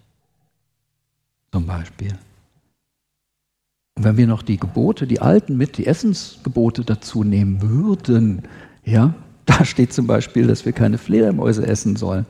Zum 1.52 1.66
Beispiel. 1.66 2.18
Und 3.98 4.04
wenn 4.04 4.16
wir 4.16 4.28
noch 4.28 4.42
die 4.42 4.58
Gebote, 4.58 5.08
die 5.08 5.20
alten 5.20 5.56
mit, 5.56 5.76
die 5.76 5.86
Essensgebote 5.88 6.84
dazu 6.84 7.24
nehmen 7.24 7.60
würden, 7.62 8.42
ja, 8.84 9.12
da 9.44 9.64
steht 9.64 9.92
zum 9.92 10.06
Beispiel, 10.06 10.46
dass 10.46 10.64
wir 10.64 10.72
keine 10.72 10.98
Fledermäuse 10.98 11.66
essen 11.66 11.96
sollen. 11.96 12.24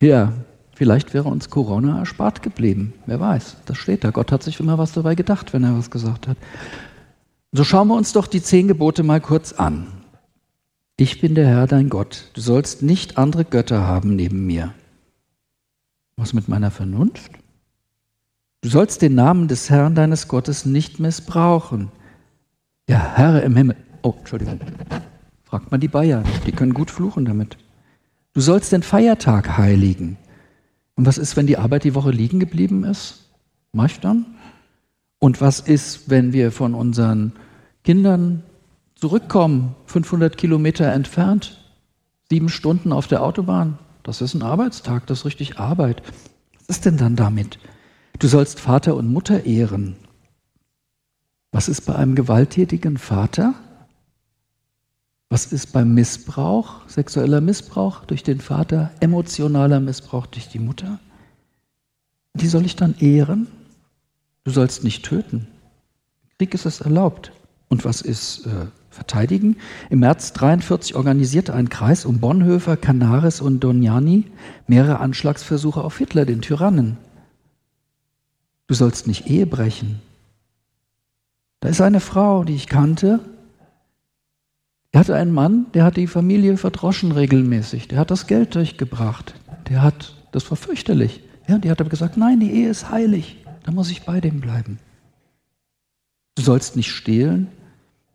Ja, 0.00 0.32
vielleicht 0.74 1.12
wäre 1.12 1.28
uns 1.28 1.50
Corona 1.50 1.98
erspart 1.98 2.42
geblieben. 2.42 2.94
Wer 3.04 3.20
weiß, 3.20 3.58
das 3.66 3.76
steht 3.76 4.02
da. 4.02 4.10
Gott 4.10 4.32
hat 4.32 4.42
sich 4.42 4.60
immer 4.60 4.78
was 4.78 4.92
dabei 4.92 5.14
gedacht, 5.14 5.52
wenn 5.52 5.62
er 5.62 5.76
was 5.76 5.90
gesagt 5.90 6.26
hat. 6.26 6.38
So 7.52 7.64
schauen 7.64 7.88
wir 7.88 7.94
uns 7.94 8.14
doch 8.14 8.26
die 8.26 8.42
zehn 8.42 8.66
Gebote 8.66 9.02
mal 9.02 9.20
kurz 9.20 9.52
an. 9.52 9.88
Ich 10.96 11.20
bin 11.20 11.34
der 11.34 11.48
Herr, 11.48 11.66
dein 11.66 11.90
Gott. 11.90 12.30
Du 12.32 12.40
sollst 12.40 12.82
nicht 12.82 13.18
andere 13.18 13.44
Götter 13.44 13.86
haben 13.86 14.16
neben 14.16 14.46
mir. 14.46 14.72
Was 16.16 16.32
mit 16.32 16.48
meiner 16.48 16.70
Vernunft? 16.70 17.37
Du 18.60 18.68
sollst 18.68 19.02
den 19.02 19.14
Namen 19.14 19.46
des 19.46 19.70
Herrn 19.70 19.94
deines 19.94 20.26
Gottes 20.26 20.66
nicht 20.66 20.98
missbrauchen. 20.98 21.92
Der 22.88 23.16
Herr 23.16 23.42
im 23.44 23.54
Himmel. 23.54 23.76
Oh, 24.02 24.14
Entschuldigung. 24.18 24.60
Fragt 25.44 25.70
man 25.70 25.80
die 25.80 25.88
Bayern. 25.88 26.24
Die 26.44 26.52
können 26.52 26.74
gut 26.74 26.90
fluchen 26.90 27.24
damit. 27.24 27.56
Du 28.32 28.40
sollst 28.40 28.72
den 28.72 28.82
Feiertag 28.82 29.58
heiligen. 29.58 30.16
Und 30.96 31.06
was 31.06 31.18
ist, 31.18 31.36
wenn 31.36 31.46
die 31.46 31.56
Arbeit 31.56 31.84
die 31.84 31.94
Woche 31.94 32.10
liegen 32.10 32.40
geblieben 32.40 32.82
ist? 32.82 33.30
Mach 33.72 33.86
ich 33.86 34.00
dann? 34.00 34.26
Und 35.20 35.40
was 35.40 35.60
ist, 35.60 36.10
wenn 36.10 36.32
wir 36.32 36.50
von 36.50 36.74
unseren 36.74 37.32
Kindern 37.84 38.42
zurückkommen, 38.96 39.76
500 39.86 40.36
Kilometer 40.36 40.92
entfernt, 40.92 41.64
sieben 42.28 42.48
Stunden 42.48 42.92
auf 42.92 43.06
der 43.06 43.22
Autobahn? 43.22 43.78
Das 44.02 44.20
ist 44.20 44.34
ein 44.34 44.42
Arbeitstag, 44.42 45.06
das 45.06 45.20
ist 45.20 45.24
richtig 45.26 45.58
Arbeit. 45.58 46.02
Was 46.66 46.78
ist 46.78 46.86
denn 46.86 46.96
dann 46.96 47.14
damit? 47.14 47.60
Du 48.18 48.26
sollst 48.26 48.58
Vater 48.58 48.96
und 48.96 49.12
Mutter 49.12 49.44
ehren. 49.44 49.94
Was 51.52 51.68
ist 51.68 51.82
bei 51.82 51.94
einem 51.94 52.16
gewalttätigen 52.16 52.98
Vater? 52.98 53.54
Was 55.30 55.52
ist 55.52 55.72
beim 55.72 55.94
Missbrauch, 55.94 56.88
sexueller 56.88 57.40
Missbrauch 57.40 58.04
durch 58.06 58.24
den 58.24 58.40
Vater, 58.40 58.90
emotionaler 59.00 59.78
Missbrauch 59.78 60.26
durch 60.26 60.48
die 60.48 60.58
Mutter? 60.58 60.98
Die 62.34 62.48
soll 62.48 62.66
ich 62.66 62.74
dann 62.74 62.96
ehren? 62.98 63.46
Du 64.42 64.50
sollst 64.50 64.82
nicht 64.82 65.04
töten. 65.04 65.46
Krieg 66.38 66.54
ist 66.54 66.66
es 66.66 66.80
erlaubt. 66.80 67.32
Und 67.68 67.84
was 67.84 68.00
ist 68.00 68.46
äh, 68.46 68.66
verteidigen? 68.90 69.58
Im 69.90 70.00
März 70.00 70.30
1943 70.30 70.96
organisierte 70.96 71.54
ein 71.54 71.68
Kreis 71.68 72.04
um 72.04 72.18
Bonhoeffer, 72.18 72.76
Canaris 72.76 73.40
und 73.40 73.60
Doniani 73.60 74.24
mehrere 74.66 74.98
Anschlagsversuche 74.98 75.82
auf 75.84 75.98
Hitler, 75.98 76.24
den 76.24 76.40
Tyrannen. 76.42 76.96
Du 78.68 78.74
sollst 78.74 79.06
nicht 79.06 79.26
Ehe 79.26 79.46
brechen. 79.46 80.00
Da 81.60 81.68
ist 81.68 81.80
eine 81.80 82.00
Frau, 82.00 82.44
die 82.44 82.54
ich 82.54 82.68
kannte, 82.68 83.18
die 84.94 84.98
hatte 84.98 85.16
einen 85.16 85.32
Mann, 85.32 85.66
der 85.74 85.84
hat 85.84 85.96
die 85.96 86.06
Familie 86.06 86.56
verdroschen 86.56 87.12
regelmäßig, 87.12 87.88
der 87.88 87.98
hat 87.98 88.10
das 88.10 88.26
Geld 88.26 88.54
durchgebracht, 88.54 89.34
der 89.68 89.82
hat, 89.82 90.14
das 90.32 90.48
war 90.50 90.56
fürchterlich. 90.56 91.20
Ja, 91.46 91.58
die 91.58 91.70
hat 91.70 91.80
aber 91.80 91.90
gesagt, 91.90 92.16
nein, 92.16 92.40
die 92.40 92.52
Ehe 92.52 92.68
ist 92.68 92.90
heilig. 92.90 93.38
Dann 93.64 93.74
muss 93.74 93.90
ich 93.90 94.02
bei 94.02 94.20
dem 94.20 94.40
bleiben. 94.40 94.78
Du 96.36 96.42
sollst 96.42 96.76
nicht 96.76 96.90
stehlen. 96.90 97.48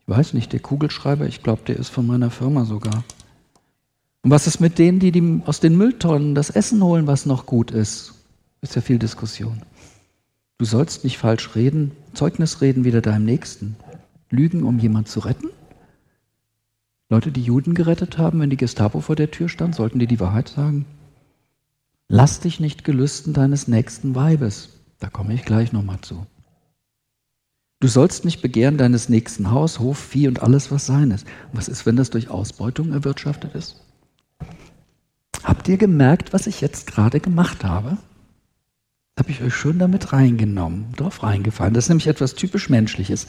Ich 0.00 0.08
weiß 0.08 0.34
nicht, 0.34 0.52
der 0.52 0.60
Kugelschreiber, 0.60 1.26
ich 1.26 1.42
glaube, 1.42 1.62
der 1.66 1.76
ist 1.76 1.88
von 1.88 2.06
meiner 2.06 2.30
Firma 2.30 2.64
sogar. 2.64 3.04
Und 4.22 4.30
was 4.30 4.46
ist 4.46 4.60
mit 4.60 4.78
denen, 4.78 5.00
die, 5.00 5.10
die 5.10 5.42
aus 5.46 5.60
den 5.60 5.76
Mülltonnen 5.76 6.34
das 6.34 6.50
Essen 6.50 6.82
holen, 6.82 7.06
was 7.06 7.26
noch 7.26 7.44
gut 7.44 7.70
ist? 7.70 8.14
Ist 8.62 8.76
ja 8.76 8.82
viel 8.82 8.98
Diskussion. 8.98 9.62
Du 10.64 10.70
sollst 10.70 11.04
nicht 11.04 11.18
falsch 11.18 11.56
reden, 11.56 11.92
Zeugnis 12.14 12.62
reden 12.62 12.84
wieder 12.84 13.02
deinem 13.02 13.26
Nächsten. 13.26 13.76
Lügen, 14.30 14.62
um 14.62 14.78
jemand 14.78 15.08
zu 15.08 15.20
retten? 15.20 15.50
Leute, 17.10 17.30
die 17.30 17.42
Juden 17.42 17.74
gerettet 17.74 18.16
haben, 18.16 18.40
wenn 18.40 18.48
die 18.48 18.56
Gestapo 18.56 19.02
vor 19.02 19.14
der 19.14 19.30
Tür 19.30 19.50
stand, 19.50 19.74
sollten 19.74 19.98
die 19.98 20.06
die 20.06 20.20
Wahrheit 20.20 20.48
sagen? 20.48 20.86
Lass 22.08 22.40
dich 22.40 22.60
nicht 22.60 22.82
gelüsten 22.82 23.34
deines 23.34 23.68
nächsten 23.68 24.14
Weibes. 24.14 24.70
Da 25.00 25.10
komme 25.10 25.34
ich 25.34 25.44
gleich 25.44 25.74
nochmal 25.74 26.00
zu. 26.00 26.26
Du 27.80 27.86
sollst 27.86 28.24
nicht 28.24 28.40
begehren 28.40 28.78
deines 28.78 29.10
nächsten 29.10 29.50
Haus, 29.50 29.80
Hof, 29.80 29.98
Vieh 29.98 30.28
und 30.28 30.40
alles, 30.42 30.70
was 30.70 30.86
sein 30.86 31.10
ist. 31.10 31.26
Was 31.52 31.68
ist, 31.68 31.84
wenn 31.84 31.96
das 31.96 32.08
durch 32.08 32.30
Ausbeutung 32.30 32.90
erwirtschaftet 32.90 33.54
ist? 33.54 33.82
Habt 35.42 35.68
ihr 35.68 35.76
gemerkt, 35.76 36.32
was 36.32 36.46
ich 36.46 36.62
jetzt 36.62 36.86
gerade 36.86 37.20
gemacht 37.20 37.64
habe? 37.64 37.98
Habe 39.18 39.30
ich 39.30 39.42
euch 39.42 39.54
schön 39.54 39.78
damit 39.78 40.12
reingenommen, 40.12 40.92
drauf 40.96 41.22
reingefallen. 41.22 41.74
Das 41.74 41.84
ist 41.84 41.88
nämlich 41.88 42.08
etwas 42.08 42.34
typisch 42.34 42.68
Menschliches. 42.68 43.26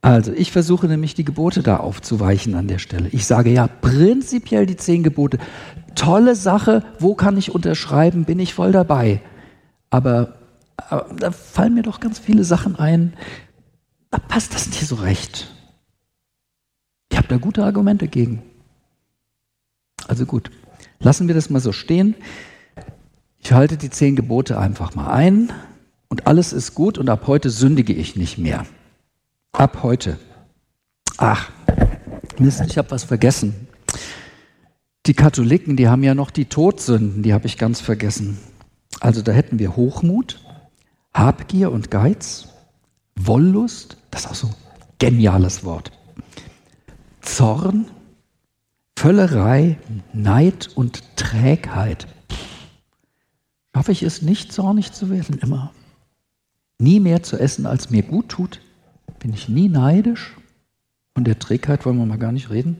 Also, 0.00 0.32
ich 0.32 0.50
versuche 0.50 0.88
nämlich 0.88 1.14
die 1.14 1.24
Gebote 1.24 1.62
da 1.62 1.76
aufzuweichen 1.76 2.54
an 2.54 2.66
der 2.66 2.78
Stelle. 2.78 3.08
Ich 3.10 3.26
sage 3.26 3.50
ja 3.50 3.68
prinzipiell 3.68 4.66
die 4.66 4.76
zehn 4.76 5.02
Gebote. 5.02 5.38
Tolle 5.94 6.34
Sache, 6.34 6.84
wo 6.98 7.14
kann 7.14 7.36
ich 7.36 7.54
unterschreiben, 7.54 8.24
bin 8.24 8.40
ich 8.40 8.54
voll 8.54 8.72
dabei. 8.72 9.20
Aber 9.90 10.42
aber 10.76 11.14
da 11.14 11.30
fallen 11.30 11.74
mir 11.74 11.82
doch 11.82 12.00
ganz 12.00 12.18
viele 12.18 12.44
Sachen 12.44 12.76
ein, 12.76 13.14
da 14.10 14.18
passt 14.18 14.54
das 14.54 14.66
nicht 14.68 14.86
so 14.86 14.96
recht. 14.96 15.50
Ich 17.10 17.18
habe 17.18 17.28
da 17.28 17.36
gute 17.36 17.64
Argumente 17.64 18.08
gegen. 18.08 18.42
Also 20.06 20.26
gut, 20.26 20.50
lassen 20.98 21.28
wir 21.28 21.34
das 21.34 21.50
mal 21.50 21.60
so 21.60 21.72
stehen. 21.72 22.14
Ich 23.44 23.52
halte 23.52 23.76
die 23.76 23.90
zehn 23.90 24.14
Gebote 24.14 24.56
einfach 24.56 24.94
mal 24.94 25.10
ein 25.10 25.52
und 26.08 26.28
alles 26.28 26.52
ist 26.52 26.74
gut 26.74 26.96
und 26.96 27.10
ab 27.10 27.26
heute 27.26 27.50
sündige 27.50 27.92
ich 27.92 28.14
nicht 28.14 28.38
mehr. 28.38 28.64
Ab 29.50 29.82
heute. 29.82 30.16
Ach, 31.18 31.50
Mist, 32.38 32.62
ich 32.66 32.78
habe 32.78 32.92
was 32.92 33.02
vergessen. 33.02 33.66
Die 35.06 35.14
Katholiken, 35.14 35.76
die 35.76 35.88
haben 35.88 36.04
ja 36.04 36.14
noch 36.14 36.30
die 36.30 36.44
Todsünden, 36.44 37.24
die 37.24 37.34
habe 37.34 37.46
ich 37.46 37.58
ganz 37.58 37.80
vergessen. 37.80 38.38
Also 39.00 39.22
da 39.22 39.32
hätten 39.32 39.58
wir 39.58 39.74
Hochmut, 39.74 40.40
Habgier 41.12 41.72
und 41.72 41.90
Geiz, 41.90 42.48
Wollust, 43.16 43.96
das 44.12 44.24
ist 44.24 44.30
auch 44.30 44.34
so 44.36 44.46
ein 44.46 44.54
geniales 45.00 45.64
Wort, 45.64 45.90
Zorn, 47.22 47.86
Völlerei, 48.96 49.78
Neid 50.12 50.70
und 50.76 51.16
Trägheit. 51.16 52.06
Schaffe 53.74 53.92
ich 53.92 54.02
es 54.02 54.22
nicht, 54.22 54.52
zornig 54.52 54.92
zu 54.92 55.10
werden 55.10 55.38
immer? 55.38 55.72
Nie 56.78 57.00
mehr 57.00 57.22
zu 57.22 57.38
essen, 57.38 57.66
als 57.66 57.90
mir 57.90 58.02
gut 58.02 58.28
tut? 58.28 58.60
Bin 59.18 59.32
ich 59.32 59.48
nie 59.48 59.68
neidisch? 59.68 60.36
Von 61.14 61.24
der 61.24 61.38
Trägheit 61.38 61.86
wollen 61.86 61.98
wir 61.98 62.06
mal 62.06 62.18
gar 62.18 62.32
nicht 62.32 62.50
reden. 62.50 62.76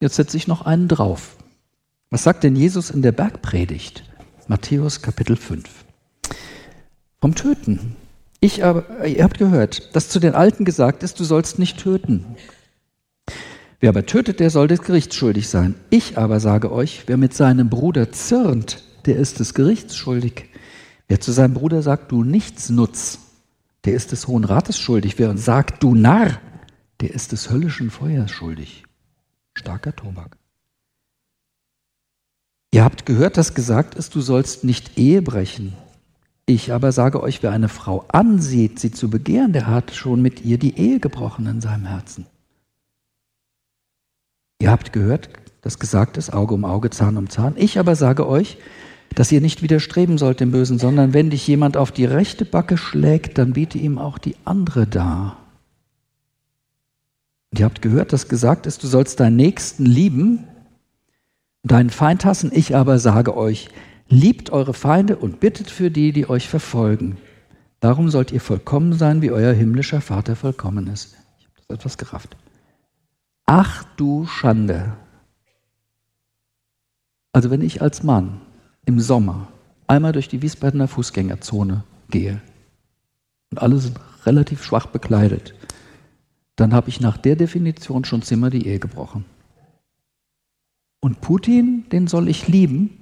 Jetzt 0.00 0.16
setze 0.16 0.36
ich 0.36 0.48
noch 0.48 0.62
einen 0.62 0.88
drauf. 0.88 1.36
Was 2.10 2.24
sagt 2.24 2.44
denn 2.44 2.56
Jesus 2.56 2.90
in 2.90 3.02
der 3.02 3.12
Bergpredigt? 3.12 4.04
Matthäus 4.48 5.00
Kapitel 5.00 5.36
5 5.36 5.82
vom 7.22 7.36
Töten. 7.36 7.94
Ich 8.40 8.64
aber, 8.64 9.06
ihr 9.06 9.22
habt 9.22 9.38
gehört, 9.38 9.94
dass 9.94 10.08
zu 10.08 10.18
den 10.18 10.34
Alten 10.34 10.64
gesagt 10.64 11.04
ist, 11.04 11.20
du 11.20 11.24
sollst 11.24 11.60
nicht 11.60 11.78
töten. 11.78 12.24
Wer 13.78 13.90
aber 13.90 14.06
tötet, 14.06 14.40
der 14.40 14.50
soll 14.50 14.66
des 14.66 14.82
Gerichts 14.82 15.14
schuldig 15.14 15.48
sein. 15.48 15.76
Ich 15.88 16.18
aber 16.18 16.40
sage 16.40 16.72
euch, 16.72 17.04
wer 17.06 17.16
mit 17.16 17.32
seinem 17.32 17.70
Bruder 17.70 18.10
zürnt, 18.10 18.82
der 19.06 19.16
ist 19.16 19.40
des 19.40 19.54
Gerichts 19.54 19.96
schuldig. 19.96 20.48
Wer 21.08 21.20
zu 21.20 21.32
seinem 21.32 21.54
Bruder 21.54 21.82
sagt, 21.82 22.12
du 22.12 22.24
nichts 22.24 22.70
nutz, 22.70 23.18
der 23.84 23.94
ist 23.94 24.12
des 24.12 24.28
Hohen 24.28 24.44
Rates 24.44 24.78
schuldig. 24.78 25.18
Wer 25.18 25.36
sagt, 25.36 25.82
du 25.82 25.94
Narr, 25.94 26.40
der 27.00 27.12
ist 27.12 27.32
des 27.32 27.50
höllischen 27.50 27.90
Feuers 27.90 28.30
schuldig. 28.30 28.84
Starker 29.54 29.94
Tobak. 29.94 30.36
Ihr 32.74 32.84
habt 32.84 33.04
gehört, 33.04 33.36
dass 33.36 33.54
gesagt 33.54 33.94
ist, 33.96 34.14
du 34.14 34.20
sollst 34.20 34.64
nicht 34.64 34.96
Ehe 34.96 35.20
brechen. 35.20 35.74
Ich 36.46 36.72
aber 36.72 36.90
sage 36.92 37.22
euch, 37.22 37.42
wer 37.42 37.52
eine 37.52 37.68
Frau 37.68 38.04
ansieht, 38.08 38.78
sie 38.78 38.90
zu 38.90 39.10
begehren, 39.10 39.52
der 39.52 39.66
hat 39.66 39.94
schon 39.94 40.22
mit 40.22 40.44
ihr 40.44 40.58
die 40.58 40.78
Ehe 40.78 40.98
gebrochen 40.98 41.46
in 41.46 41.60
seinem 41.60 41.86
Herzen. 41.86 42.26
Ihr 44.60 44.70
habt 44.70 44.92
gehört, 44.92 45.28
dass 45.60 45.78
gesagt 45.78 46.16
ist, 46.16 46.32
Auge 46.32 46.54
um 46.54 46.64
Auge, 46.64 46.90
Zahn 46.90 47.16
um 47.16 47.28
Zahn. 47.28 47.54
Ich 47.56 47.78
aber 47.78 47.94
sage 47.94 48.26
euch, 48.26 48.58
dass 49.14 49.32
ihr 49.32 49.40
nicht 49.40 49.62
widerstreben 49.62 50.18
sollt 50.18 50.40
dem 50.40 50.50
Bösen, 50.50 50.78
sondern 50.78 51.12
wenn 51.12 51.30
dich 51.30 51.46
jemand 51.46 51.76
auf 51.76 51.92
die 51.92 52.04
rechte 52.04 52.44
Backe 52.44 52.76
schlägt, 52.76 53.38
dann 53.38 53.52
biete 53.52 53.78
ihm 53.78 53.98
auch 53.98 54.18
die 54.18 54.36
andere 54.44 54.86
dar. 54.86 55.36
Und 57.50 57.58
ihr 57.60 57.66
habt 57.66 57.82
gehört, 57.82 58.12
dass 58.12 58.28
gesagt 58.28 58.66
ist, 58.66 58.82
du 58.82 58.86
sollst 58.86 59.20
deinen 59.20 59.36
Nächsten 59.36 59.84
lieben, 59.84 60.44
deinen 61.62 61.90
Feind 61.90 62.24
hassen. 62.24 62.50
Ich 62.54 62.74
aber 62.74 62.98
sage 62.98 63.36
euch, 63.36 63.68
liebt 64.08 64.50
eure 64.50 64.74
Feinde 64.74 65.16
und 65.16 65.40
bittet 65.40 65.70
für 65.70 65.90
die, 65.90 66.12
die 66.12 66.28
euch 66.28 66.48
verfolgen. 66.48 67.18
Darum 67.80 68.08
sollt 68.08 68.32
ihr 68.32 68.40
vollkommen 68.40 68.92
sein, 68.94 69.20
wie 69.22 69.30
euer 69.30 69.52
himmlischer 69.52 70.00
Vater 70.00 70.36
vollkommen 70.36 70.86
ist. 70.86 71.16
Ich 71.38 71.44
habe 71.46 71.54
das 71.56 71.78
etwas 71.78 71.98
gerafft. 71.98 72.36
Ach 73.44 73.84
du 73.96 74.24
Schande. 74.26 74.92
Also 77.32 77.50
wenn 77.50 77.60
ich 77.60 77.82
als 77.82 78.02
Mann 78.02 78.40
im 78.86 79.00
Sommer 79.00 79.48
einmal 79.86 80.12
durch 80.12 80.28
die 80.28 80.42
Wiesbadener 80.42 80.88
Fußgängerzone 80.88 81.84
gehe 82.10 82.40
und 83.50 83.60
alle 83.60 83.78
sind 83.78 83.98
relativ 84.24 84.64
schwach 84.64 84.86
bekleidet, 84.86 85.54
dann 86.56 86.74
habe 86.74 86.88
ich 86.88 87.00
nach 87.00 87.16
der 87.16 87.36
Definition 87.36 88.04
schon 88.04 88.22
Zimmer 88.22 88.50
die 88.50 88.66
Ehe 88.66 88.78
gebrochen. 88.78 89.24
Und 91.00 91.20
Putin, 91.20 91.84
den 91.90 92.06
soll 92.06 92.28
ich 92.28 92.48
lieben? 92.48 92.98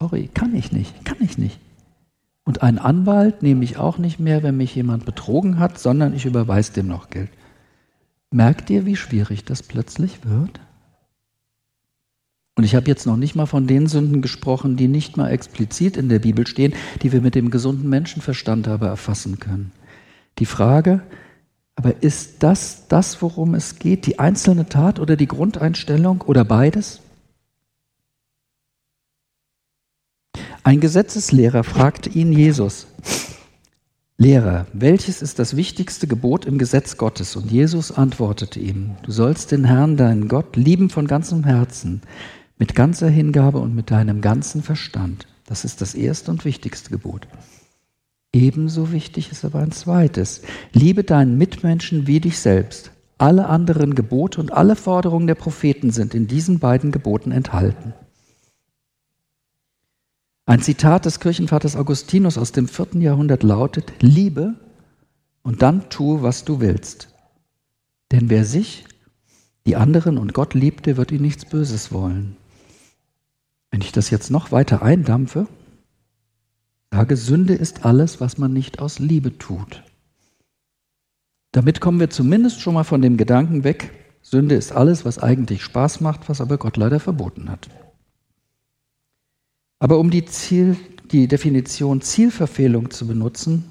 Sorry, 0.00 0.28
kann 0.32 0.54
ich 0.54 0.70
nicht, 0.70 1.04
kann 1.04 1.16
ich 1.20 1.38
nicht. 1.38 1.58
Und 2.44 2.62
einen 2.62 2.78
Anwalt 2.78 3.42
nehme 3.42 3.64
ich 3.64 3.76
auch 3.76 3.98
nicht 3.98 4.20
mehr, 4.20 4.42
wenn 4.42 4.56
mich 4.56 4.74
jemand 4.74 5.04
betrogen 5.04 5.58
hat, 5.58 5.78
sondern 5.78 6.14
ich 6.14 6.24
überweise 6.24 6.72
dem 6.72 6.86
noch 6.86 7.10
Geld. 7.10 7.30
Merkt 8.30 8.70
ihr, 8.70 8.86
wie 8.86 8.96
schwierig 8.96 9.44
das 9.44 9.62
plötzlich 9.62 10.24
wird? 10.24 10.60
Und 12.58 12.64
ich 12.64 12.74
habe 12.74 12.88
jetzt 12.88 13.06
noch 13.06 13.16
nicht 13.16 13.36
mal 13.36 13.46
von 13.46 13.68
den 13.68 13.86
Sünden 13.86 14.20
gesprochen, 14.20 14.76
die 14.76 14.88
nicht 14.88 15.16
mal 15.16 15.30
explizit 15.30 15.96
in 15.96 16.08
der 16.08 16.18
Bibel 16.18 16.44
stehen, 16.44 16.74
die 17.02 17.12
wir 17.12 17.20
mit 17.20 17.36
dem 17.36 17.52
gesunden 17.52 17.88
Menschenverstand 17.88 18.66
aber 18.66 18.88
erfassen 18.88 19.38
können. 19.38 19.70
Die 20.40 20.44
Frage, 20.44 21.00
aber 21.76 22.02
ist 22.02 22.42
das 22.42 22.88
das, 22.88 23.22
worum 23.22 23.54
es 23.54 23.78
geht, 23.78 24.06
die 24.06 24.18
einzelne 24.18 24.68
Tat 24.68 24.98
oder 24.98 25.14
die 25.14 25.28
Grundeinstellung 25.28 26.22
oder 26.22 26.44
beides? 26.44 27.00
Ein 30.64 30.80
Gesetzeslehrer 30.80 31.62
fragte 31.62 32.10
ihn 32.10 32.32
Jesus, 32.32 32.88
Lehrer, 34.20 34.66
welches 34.72 35.22
ist 35.22 35.38
das 35.38 35.54
wichtigste 35.54 36.08
Gebot 36.08 36.44
im 36.44 36.58
Gesetz 36.58 36.96
Gottes? 36.96 37.36
Und 37.36 37.52
Jesus 37.52 37.92
antwortete 37.92 38.58
ihm, 38.58 38.96
du 39.04 39.12
sollst 39.12 39.52
den 39.52 39.62
Herrn, 39.62 39.96
deinen 39.96 40.26
Gott, 40.26 40.56
lieben 40.56 40.90
von 40.90 41.06
ganzem 41.06 41.44
Herzen, 41.44 42.02
mit 42.58 42.74
ganzer 42.74 43.08
Hingabe 43.08 43.58
und 43.58 43.74
mit 43.74 43.90
deinem 43.90 44.20
ganzen 44.20 44.62
Verstand. 44.62 45.26
Das 45.46 45.64
ist 45.64 45.80
das 45.80 45.94
erste 45.94 46.30
und 46.30 46.44
wichtigste 46.44 46.90
Gebot. 46.90 47.26
Ebenso 48.32 48.92
wichtig 48.92 49.30
ist 49.32 49.44
aber 49.44 49.60
ein 49.60 49.72
zweites. 49.72 50.42
Liebe 50.72 51.04
deinen 51.04 51.38
Mitmenschen 51.38 52.06
wie 52.06 52.20
dich 52.20 52.38
selbst. 52.38 52.90
Alle 53.16 53.48
anderen 53.48 53.94
Gebote 53.94 54.40
und 54.40 54.52
alle 54.52 54.76
Forderungen 54.76 55.26
der 55.26 55.34
Propheten 55.34 55.90
sind 55.90 56.14
in 56.14 56.26
diesen 56.26 56.58
beiden 56.58 56.92
Geboten 56.92 57.32
enthalten. 57.32 57.94
Ein 60.46 60.62
Zitat 60.62 61.04
des 61.04 61.20
Kirchenvaters 61.20 61.76
Augustinus 61.76 62.38
aus 62.38 62.52
dem 62.52 62.68
vierten 62.68 63.02
Jahrhundert 63.02 63.42
lautet, 63.42 63.92
liebe 64.00 64.54
und 65.42 65.60
dann 65.60 65.90
tue, 65.90 66.22
was 66.22 66.44
du 66.44 66.60
willst. 66.60 67.08
Denn 68.12 68.30
wer 68.30 68.46
sich, 68.46 68.86
die 69.66 69.76
anderen 69.76 70.16
und 70.16 70.32
Gott 70.32 70.54
liebt, 70.54 70.86
der 70.86 70.96
wird 70.96 71.12
ihm 71.12 71.20
nichts 71.20 71.44
Böses 71.44 71.92
wollen. 71.92 72.37
Wenn 73.70 73.80
ich 73.80 73.92
das 73.92 74.10
jetzt 74.10 74.30
noch 74.30 74.52
weiter 74.52 74.82
eindampfe, 74.82 75.46
sage, 76.90 77.16
Sünde 77.16 77.54
ist 77.54 77.84
alles, 77.84 78.20
was 78.20 78.38
man 78.38 78.52
nicht 78.52 78.78
aus 78.80 78.98
Liebe 78.98 79.38
tut. 79.38 79.84
Damit 81.52 81.80
kommen 81.80 82.00
wir 82.00 82.10
zumindest 82.10 82.60
schon 82.60 82.74
mal 82.74 82.84
von 82.84 83.02
dem 83.02 83.16
Gedanken 83.16 83.64
weg, 83.64 83.92
Sünde 84.22 84.56
ist 84.56 84.72
alles, 84.72 85.04
was 85.04 85.18
eigentlich 85.18 85.62
Spaß 85.62 86.00
macht, 86.00 86.28
was 86.28 86.40
aber 86.40 86.58
Gott 86.58 86.76
leider 86.76 87.00
verboten 87.00 87.50
hat. 87.50 87.68
Aber 89.78 89.98
um 89.98 90.10
die, 90.10 90.24
Ziel, 90.26 90.76
die 91.10 91.28
Definition 91.28 92.00
Zielverfehlung 92.00 92.90
zu 92.90 93.06
benutzen, 93.06 93.64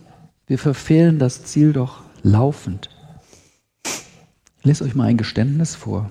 wir 0.47 0.57
verfehlen 0.57 1.19
das 1.19 1.43
Ziel 1.43 1.73
doch 1.73 2.01
laufend. 2.23 2.89
Ich 3.85 4.65
lese 4.65 4.83
euch 4.83 4.95
mal 4.95 5.05
ein 5.05 5.17
Geständnis 5.17 5.75
vor. 5.75 6.09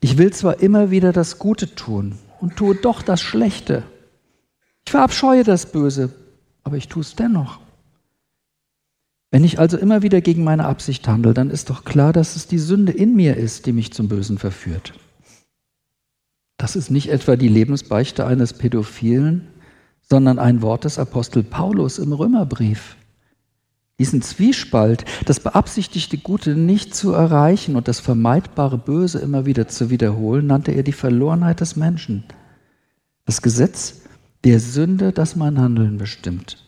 Ich 0.00 0.16
will 0.16 0.32
zwar 0.32 0.60
immer 0.60 0.90
wieder 0.90 1.12
das 1.12 1.38
Gute 1.38 1.74
tun 1.74 2.18
und 2.40 2.56
tue 2.56 2.74
doch 2.74 3.02
das 3.02 3.20
Schlechte. 3.20 3.84
Ich 4.86 4.92
verabscheue 4.92 5.44
das 5.44 5.70
Böse, 5.70 6.10
aber 6.62 6.76
ich 6.76 6.88
tue 6.88 7.02
es 7.02 7.14
dennoch. 7.14 7.60
Wenn 9.30 9.44
ich 9.44 9.58
also 9.58 9.76
immer 9.76 10.02
wieder 10.02 10.20
gegen 10.20 10.42
meine 10.42 10.64
Absicht 10.64 11.06
handle, 11.06 11.34
dann 11.34 11.50
ist 11.50 11.70
doch 11.70 11.84
klar, 11.84 12.12
dass 12.12 12.34
es 12.34 12.48
die 12.48 12.58
Sünde 12.58 12.92
in 12.92 13.14
mir 13.14 13.36
ist, 13.36 13.66
die 13.66 13.72
mich 13.72 13.92
zum 13.92 14.08
Bösen 14.08 14.38
verführt. 14.38 14.94
Das 16.56 16.76
ist 16.76 16.90
nicht 16.90 17.10
etwa 17.10 17.36
die 17.36 17.48
Lebensbeichte 17.48 18.26
eines 18.26 18.54
Pädophilen, 18.54 19.46
sondern 20.02 20.38
ein 20.38 20.62
Wort 20.62 20.84
des 20.84 20.98
Apostel 20.98 21.44
Paulus 21.44 21.98
im 21.98 22.12
Römerbrief. 22.12 22.96
Diesen 24.00 24.20
Zwiespalt, 24.20 25.04
das 25.26 25.38
beabsichtigte 25.38 26.18
Gute 26.18 26.56
nicht 26.56 26.92
zu 26.92 27.12
erreichen 27.12 27.76
und 27.76 27.86
das 27.86 28.00
vermeidbare 28.00 28.78
Böse 28.78 29.20
immer 29.20 29.46
wieder 29.46 29.68
zu 29.68 29.90
wiederholen, 29.90 30.48
nannte 30.48 30.72
er 30.72 30.82
die 30.82 30.92
Verlorenheit 30.92 31.60
des 31.60 31.76
Menschen. 31.76 32.24
Das 33.26 33.42
Gesetz 33.42 34.00
der 34.42 34.58
Sünde, 34.58 35.12
das 35.12 35.36
mein 35.36 35.60
Handeln 35.60 35.98
bestimmt. 35.98 36.66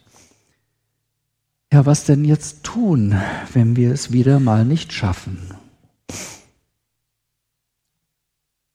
Ja, 1.72 1.86
was 1.86 2.04
denn 2.04 2.24
jetzt 2.24 2.62
tun, 2.62 3.18
wenn 3.52 3.74
wir 3.74 3.92
es 3.92 4.12
wieder 4.12 4.38
mal 4.38 4.64
nicht 4.64 4.92
schaffen? 4.92 5.38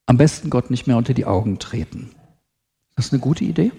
am 0.07 0.17
besten 0.17 0.49
Gott 0.49 0.71
nicht 0.71 0.87
mehr 0.87 0.97
unter 0.97 1.13
die 1.13 1.25
Augen 1.25 1.59
treten. 1.59 2.09
Das 2.95 3.07
ist 3.07 3.13
eine 3.13 3.21
gute 3.21 3.43
Idee. 3.43 3.71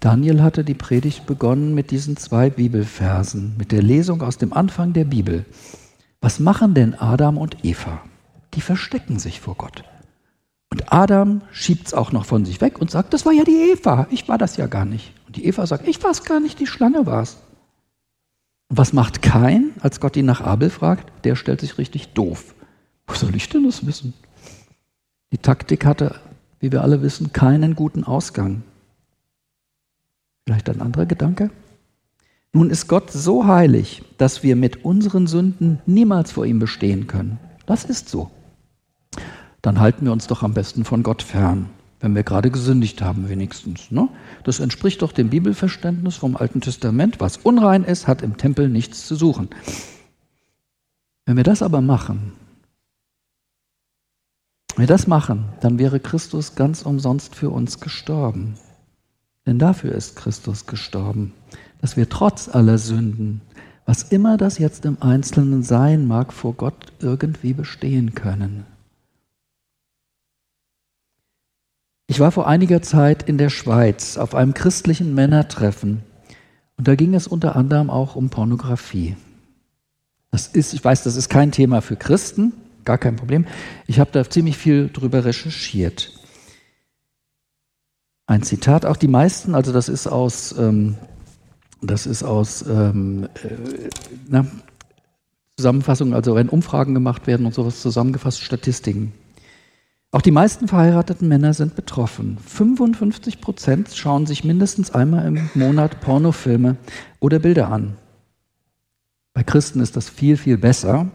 Daniel 0.00 0.42
hatte 0.42 0.62
die 0.62 0.74
Predigt 0.74 1.26
begonnen 1.26 1.74
mit 1.74 1.90
diesen 1.90 2.16
zwei 2.16 2.50
Bibelversen, 2.50 3.56
mit 3.58 3.72
der 3.72 3.82
Lesung 3.82 4.22
aus 4.22 4.38
dem 4.38 4.52
Anfang 4.52 4.92
der 4.92 5.04
Bibel. 5.04 5.44
Was 6.20 6.38
machen 6.38 6.74
denn 6.74 6.94
Adam 6.94 7.36
und 7.36 7.64
Eva? 7.64 8.02
Die 8.54 8.60
verstecken 8.60 9.18
sich 9.18 9.40
vor 9.40 9.56
Gott. 9.56 9.82
Und 10.70 10.92
Adam 10.92 11.42
schiebt 11.50 11.88
es 11.88 11.94
auch 11.94 12.12
noch 12.12 12.26
von 12.26 12.44
sich 12.44 12.60
weg 12.60 12.78
und 12.78 12.90
sagt, 12.90 13.12
das 13.12 13.26
war 13.26 13.32
ja 13.32 13.42
die 13.42 13.72
Eva, 13.72 14.06
ich 14.10 14.28
war 14.28 14.38
das 14.38 14.56
ja 14.56 14.66
gar 14.66 14.84
nicht. 14.84 15.14
Und 15.26 15.36
die 15.36 15.46
Eva 15.46 15.66
sagt, 15.66 15.88
ich 15.88 16.02
war 16.04 16.10
es 16.10 16.24
gar 16.24 16.40
nicht, 16.40 16.60
die 16.60 16.66
Schlange 16.66 17.06
war 17.06 17.22
es. 17.22 17.38
Was 18.68 18.92
macht 18.92 19.22
Kain, 19.22 19.70
als 19.80 19.98
Gott 19.98 20.16
ihn 20.16 20.26
nach 20.26 20.42
Abel 20.42 20.70
fragt? 20.70 21.10
Der 21.24 21.36
stellt 21.36 21.60
sich 21.60 21.78
richtig 21.78 22.12
doof. 22.12 22.54
Wo 23.06 23.14
soll 23.14 23.34
ich 23.34 23.48
denn 23.48 23.64
das 23.64 23.86
wissen? 23.86 24.12
Die 25.32 25.38
Taktik 25.38 25.86
hatte, 25.86 26.16
wie 26.60 26.70
wir 26.70 26.82
alle 26.82 27.02
wissen, 27.02 27.32
keinen 27.32 27.74
guten 27.74 28.04
Ausgang. 28.04 28.62
Vielleicht 30.48 30.70
ein 30.70 30.80
anderer 30.80 31.04
Gedanke? 31.04 31.50
Nun 32.54 32.70
ist 32.70 32.88
Gott 32.88 33.10
so 33.10 33.46
heilig, 33.46 34.02
dass 34.16 34.42
wir 34.42 34.56
mit 34.56 34.82
unseren 34.82 35.26
Sünden 35.26 35.80
niemals 35.84 36.32
vor 36.32 36.46
ihm 36.46 36.58
bestehen 36.58 37.06
können. 37.06 37.38
Das 37.66 37.84
ist 37.84 38.08
so. 38.08 38.30
Dann 39.60 39.78
halten 39.78 40.06
wir 40.06 40.12
uns 40.12 40.26
doch 40.26 40.42
am 40.42 40.54
besten 40.54 40.86
von 40.86 41.02
Gott 41.02 41.22
fern, 41.22 41.68
wenn 42.00 42.14
wir 42.14 42.22
gerade 42.22 42.50
gesündigt 42.50 43.02
haben 43.02 43.28
wenigstens. 43.28 43.90
Ne? 43.90 44.08
Das 44.42 44.58
entspricht 44.58 45.02
doch 45.02 45.12
dem 45.12 45.28
Bibelverständnis 45.28 46.16
vom 46.16 46.34
Alten 46.34 46.62
Testament. 46.62 47.20
Was 47.20 47.36
unrein 47.36 47.84
ist, 47.84 48.06
hat 48.06 48.22
im 48.22 48.38
Tempel 48.38 48.70
nichts 48.70 49.06
zu 49.06 49.16
suchen. 49.16 49.50
Wenn 51.26 51.36
wir 51.36 51.44
das 51.44 51.60
aber 51.60 51.82
machen, 51.82 52.32
wenn 54.76 54.84
wir 54.84 54.86
das 54.86 55.06
machen, 55.06 55.44
dann 55.60 55.78
wäre 55.78 56.00
Christus 56.00 56.54
ganz 56.54 56.80
umsonst 56.80 57.34
für 57.34 57.50
uns 57.50 57.80
gestorben. 57.80 58.54
Denn 59.48 59.58
dafür 59.58 59.92
ist 59.92 60.14
Christus 60.14 60.66
gestorben, 60.66 61.32
dass 61.80 61.96
wir 61.96 62.08
trotz 62.08 62.48
aller 62.48 62.78
Sünden 62.78 63.40
was 63.86 64.02
immer 64.02 64.36
das 64.36 64.58
jetzt 64.58 64.84
im 64.84 64.98
Einzelnen 65.00 65.62
sein 65.62 66.06
mag, 66.06 66.34
vor 66.34 66.52
Gott 66.52 66.92
irgendwie 67.00 67.54
bestehen 67.54 68.14
können. 68.14 68.66
Ich 72.06 72.20
war 72.20 72.30
vor 72.30 72.46
einiger 72.46 72.82
Zeit 72.82 73.22
in 73.22 73.38
der 73.38 73.48
Schweiz 73.48 74.18
auf 74.18 74.34
einem 74.34 74.52
christlichen 74.52 75.14
Männertreffen 75.14 76.02
und 76.76 76.86
da 76.86 76.96
ging 76.96 77.14
es 77.14 77.26
unter 77.26 77.56
anderem 77.56 77.88
auch 77.88 78.14
um 78.14 78.28
Pornografie. 78.28 79.16
Das 80.30 80.48
ist, 80.48 80.74
ich 80.74 80.84
weiß, 80.84 81.04
das 81.04 81.16
ist 81.16 81.30
kein 81.30 81.50
Thema 81.50 81.80
für 81.80 81.96
Christen, 81.96 82.52
gar 82.84 82.98
kein 82.98 83.16
Problem. 83.16 83.46
Ich 83.86 83.98
habe 83.98 84.10
da 84.12 84.28
ziemlich 84.28 84.58
viel 84.58 84.90
drüber 84.92 85.24
recherchiert. 85.24 86.12
Ein 88.28 88.44
Zitat, 88.44 88.86
auch 88.86 88.96
die 88.96 89.08
meisten, 89.08 89.56
also 89.56 89.72
das 89.72 89.88
ist 89.88 90.06
aus 90.06 90.54
ähm, 90.56 90.94
das 91.80 92.06
ist 92.06 92.22
aus 92.22 92.62
ähm, 92.68 93.28
äh, 93.42 93.88
na, 94.28 94.46
Zusammenfassungen, 95.56 96.14
also 96.14 96.34
wenn 96.34 96.48
Umfragen 96.48 96.94
gemacht 96.94 97.26
werden 97.26 97.46
und 97.46 97.54
sowas 97.54 97.80
zusammengefasst, 97.80 98.42
Statistiken. 98.42 99.12
Auch 100.10 100.22
die 100.22 100.30
meisten 100.30 100.68
verheirateten 100.68 101.26
Männer 101.26 101.54
sind 101.54 101.74
betroffen. 101.74 102.38
55 102.46 103.40
Prozent 103.40 103.90
schauen 103.94 104.26
sich 104.26 104.44
mindestens 104.44 104.90
einmal 104.90 105.26
im 105.26 105.50
Monat 105.54 106.00
Pornofilme 106.00 106.76
oder 107.20 107.38
Bilder 107.38 107.70
an. 107.70 107.96
Bei 109.34 109.42
Christen 109.42 109.80
ist 109.80 109.96
das 109.96 110.08
viel, 110.08 110.36
viel 110.36 110.58
besser. 110.58 111.08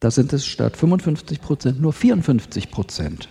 Da 0.00 0.10
sind 0.10 0.32
es 0.32 0.46
statt 0.46 0.76
55 0.76 1.40
Prozent 1.40 1.80
nur 1.80 1.92
54 1.92 2.70
Prozent. 2.70 3.28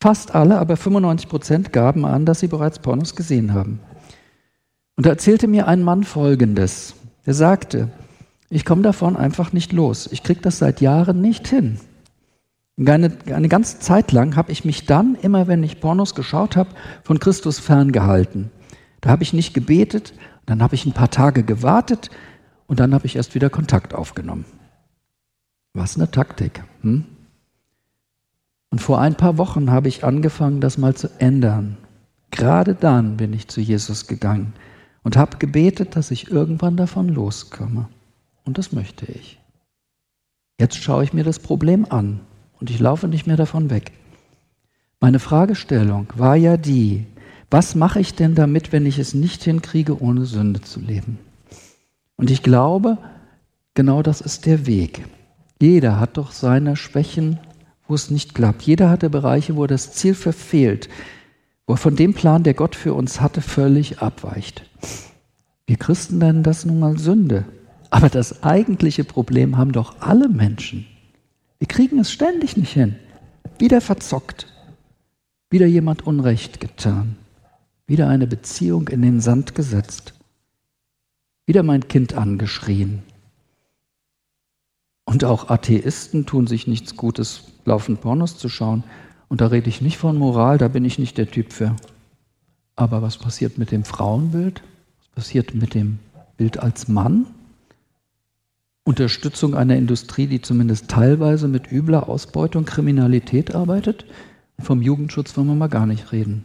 Fast 0.00 0.34
alle, 0.34 0.58
aber 0.58 0.76
95 0.76 1.28
Prozent 1.28 1.72
gaben 1.72 2.04
an, 2.04 2.26
dass 2.26 2.40
sie 2.40 2.48
bereits 2.48 2.78
Pornos 2.78 3.16
gesehen 3.16 3.54
haben. 3.54 3.80
Und 4.96 5.06
da 5.06 5.10
erzählte 5.10 5.48
mir 5.48 5.66
ein 5.68 5.82
Mann 5.82 6.04
Folgendes. 6.04 6.94
Er 7.24 7.34
sagte, 7.34 7.90
ich 8.48 8.64
komme 8.64 8.82
davon 8.82 9.16
einfach 9.16 9.52
nicht 9.52 9.72
los. 9.72 10.08
Ich 10.12 10.22
kriege 10.22 10.40
das 10.40 10.58
seit 10.58 10.80
Jahren 10.80 11.20
nicht 11.20 11.48
hin. 11.48 11.80
Eine, 12.78 13.16
eine 13.32 13.48
ganze 13.48 13.78
Zeit 13.78 14.12
lang 14.12 14.36
habe 14.36 14.52
ich 14.52 14.64
mich 14.64 14.84
dann, 14.84 15.16
immer 15.22 15.48
wenn 15.48 15.62
ich 15.62 15.80
Pornos 15.80 16.14
geschaut 16.14 16.56
habe, 16.56 16.70
von 17.02 17.18
Christus 17.18 17.58
ferngehalten. 17.58 18.50
Da 19.00 19.10
habe 19.10 19.22
ich 19.22 19.32
nicht 19.32 19.54
gebetet, 19.54 20.12
dann 20.44 20.62
habe 20.62 20.74
ich 20.74 20.84
ein 20.84 20.92
paar 20.92 21.10
Tage 21.10 21.42
gewartet 21.42 22.10
und 22.66 22.80
dann 22.80 22.92
habe 22.92 23.06
ich 23.06 23.16
erst 23.16 23.34
wieder 23.34 23.48
Kontakt 23.48 23.94
aufgenommen. 23.94 24.44
Was 25.72 25.96
eine 25.96 26.10
Taktik. 26.10 26.62
Hm? 26.82 27.04
Und 28.76 28.82
vor 28.82 29.00
ein 29.00 29.14
paar 29.14 29.38
Wochen 29.38 29.70
habe 29.70 29.88
ich 29.88 30.04
angefangen, 30.04 30.60
das 30.60 30.76
mal 30.76 30.94
zu 30.94 31.08
ändern. 31.18 31.78
Gerade 32.30 32.74
dann 32.74 33.16
bin 33.16 33.32
ich 33.32 33.48
zu 33.48 33.62
Jesus 33.62 34.06
gegangen 34.06 34.52
und 35.02 35.16
habe 35.16 35.38
gebetet, 35.38 35.96
dass 35.96 36.10
ich 36.10 36.30
irgendwann 36.30 36.76
davon 36.76 37.08
loskomme. 37.08 37.88
Und 38.44 38.58
das 38.58 38.72
möchte 38.72 39.06
ich. 39.10 39.40
Jetzt 40.60 40.76
schaue 40.76 41.04
ich 41.04 41.14
mir 41.14 41.24
das 41.24 41.38
Problem 41.38 41.86
an 41.88 42.20
und 42.60 42.68
ich 42.68 42.78
laufe 42.78 43.08
nicht 43.08 43.26
mehr 43.26 43.38
davon 43.38 43.70
weg. 43.70 43.92
Meine 45.00 45.20
Fragestellung 45.20 46.08
war 46.14 46.36
ja 46.36 46.58
die, 46.58 47.06
was 47.50 47.76
mache 47.76 48.00
ich 48.00 48.14
denn 48.14 48.34
damit, 48.34 48.72
wenn 48.72 48.84
ich 48.84 48.98
es 48.98 49.14
nicht 49.14 49.42
hinkriege, 49.42 50.02
ohne 50.02 50.26
Sünde 50.26 50.60
zu 50.60 50.80
leben? 50.80 51.18
Und 52.18 52.30
ich 52.30 52.42
glaube, 52.42 52.98
genau 53.72 54.02
das 54.02 54.20
ist 54.20 54.44
der 54.44 54.66
Weg. 54.66 55.06
Jeder 55.62 55.98
hat 55.98 56.18
doch 56.18 56.30
seine 56.30 56.76
Schwächen, 56.76 57.38
wo 57.88 57.94
es 57.94 58.10
nicht 58.10 58.34
klappt. 58.34 58.62
Jeder 58.62 58.90
hatte 58.90 59.10
Bereiche, 59.10 59.56
wo 59.56 59.64
er 59.64 59.68
das 59.68 59.92
Ziel 59.92 60.14
verfehlt, 60.14 60.88
wo 61.66 61.74
er 61.74 61.78
von 61.78 61.96
dem 61.96 62.14
Plan, 62.14 62.42
der 62.42 62.54
Gott 62.54 62.74
für 62.74 62.94
uns 62.94 63.20
hatte, 63.20 63.40
völlig 63.40 64.00
abweicht. 64.00 64.64
Wir 65.66 65.76
Christen 65.76 66.18
nennen 66.18 66.42
das 66.42 66.64
nun 66.64 66.78
mal 66.78 66.98
Sünde. 66.98 67.44
Aber 67.90 68.08
das 68.08 68.42
eigentliche 68.42 69.04
Problem 69.04 69.56
haben 69.56 69.72
doch 69.72 70.00
alle 70.00 70.28
Menschen. 70.28 70.86
Wir 71.58 71.68
kriegen 71.68 71.98
es 71.98 72.10
ständig 72.10 72.56
nicht 72.56 72.72
hin. 72.72 72.96
Wieder 73.58 73.80
verzockt. 73.80 74.46
Wieder 75.50 75.66
jemand 75.66 76.06
Unrecht 76.06 76.60
getan. 76.60 77.16
Wieder 77.86 78.08
eine 78.08 78.26
Beziehung 78.26 78.88
in 78.88 79.02
den 79.02 79.20
Sand 79.20 79.54
gesetzt. 79.54 80.14
Wieder 81.46 81.62
mein 81.62 81.86
Kind 81.88 82.14
angeschrien. 82.14 83.02
Und 85.16 85.24
auch 85.24 85.48
Atheisten 85.48 86.26
tun 86.26 86.46
sich 86.46 86.66
nichts 86.66 86.94
Gutes, 86.94 87.44
laufen 87.64 87.96
Pornos 87.96 88.36
zu 88.36 88.50
schauen. 88.50 88.84
Und 89.28 89.40
da 89.40 89.46
rede 89.46 89.70
ich 89.70 89.80
nicht 89.80 89.96
von 89.96 90.18
Moral, 90.18 90.58
da 90.58 90.68
bin 90.68 90.84
ich 90.84 90.98
nicht 90.98 91.16
der 91.16 91.30
Typ 91.30 91.54
für. 91.54 91.74
Aber 92.74 93.00
was 93.00 93.16
passiert 93.16 93.56
mit 93.56 93.70
dem 93.70 93.84
Frauenbild? 93.84 94.62
Was 94.98 95.08
passiert 95.24 95.54
mit 95.54 95.72
dem 95.72 96.00
Bild 96.36 96.58
als 96.58 96.88
Mann? 96.88 97.24
Unterstützung 98.84 99.54
einer 99.54 99.76
Industrie, 99.76 100.26
die 100.26 100.42
zumindest 100.42 100.88
teilweise 100.88 101.48
mit 101.48 101.72
übler 101.72 102.10
Ausbeutung, 102.10 102.66
Kriminalität 102.66 103.54
arbeitet. 103.54 104.04
Vom 104.58 104.82
Jugendschutz 104.82 105.34
wollen 105.34 105.46
wir 105.46 105.54
mal 105.54 105.68
gar 105.68 105.86
nicht 105.86 106.12
reden. 106.12 106.44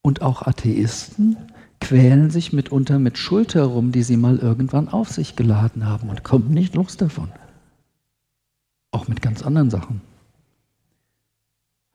Und 0.00 0.22
auch 0.22 0.46
Atheisten 0.46 1.36
quälen 1.80 2.30
sich 2.30 2.52
mitunter 2.52 2.98
mit 2.98 3.18
Schuld 3.18 3.54
herum, 3.54 3.92
die 3.92 4.02
sie 4.02 4.16
mal 4.16 4.38
irgendwann 4.38 4.88
auf 4.88 5.10
sich 5.10 5.36
geladen 5.36 5.86
haben 5.86 6.08
und 6.10 6.24
kommen 6.24 6.50
nicht 6.50 6.74
los 6.74 6.96
davon. 6.96 7.30
Auch 8.90 9.08
mit 9.08 9.22
ganz 9.22 9.42
anderen 9.42 9.70
Sachen. 9.70 10.00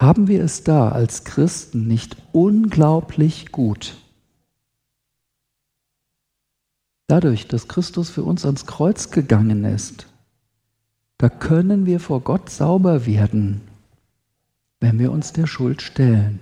Haben 0.02 0.28
wir 0.28 0.44
es 0.44 0.64
da 0.64 0.90
als 0.90 1.24
Christen 1.24 1.88
nicht 1.88 2.18
unglaublich 2.32 3.52
gut? 3.52 3.96
Dadurch, 7.08 7.48
dass 7.48 7.68
Christus 7.68 8.10
für 8.10 8.24
uns 8.24 8.46
ans 8.46 8.66
Kreuz 8.66 9.12
gegangen 9.12 9.66
ist, 9.66 10.08
da 11.18 11.30
können 11.30 11.86
wir 11.86 12.00
vor 12.00 12.22
Gott 12.22 12.50
sauber 12.50 13.06
werden, 13.06 13.62
wenn 14.80 15.00
wir 15.00 15.12
uns 15.12 15.32
der 15.32 15.48
Schuld 15.48 15.82
stellen. 15.82 16.40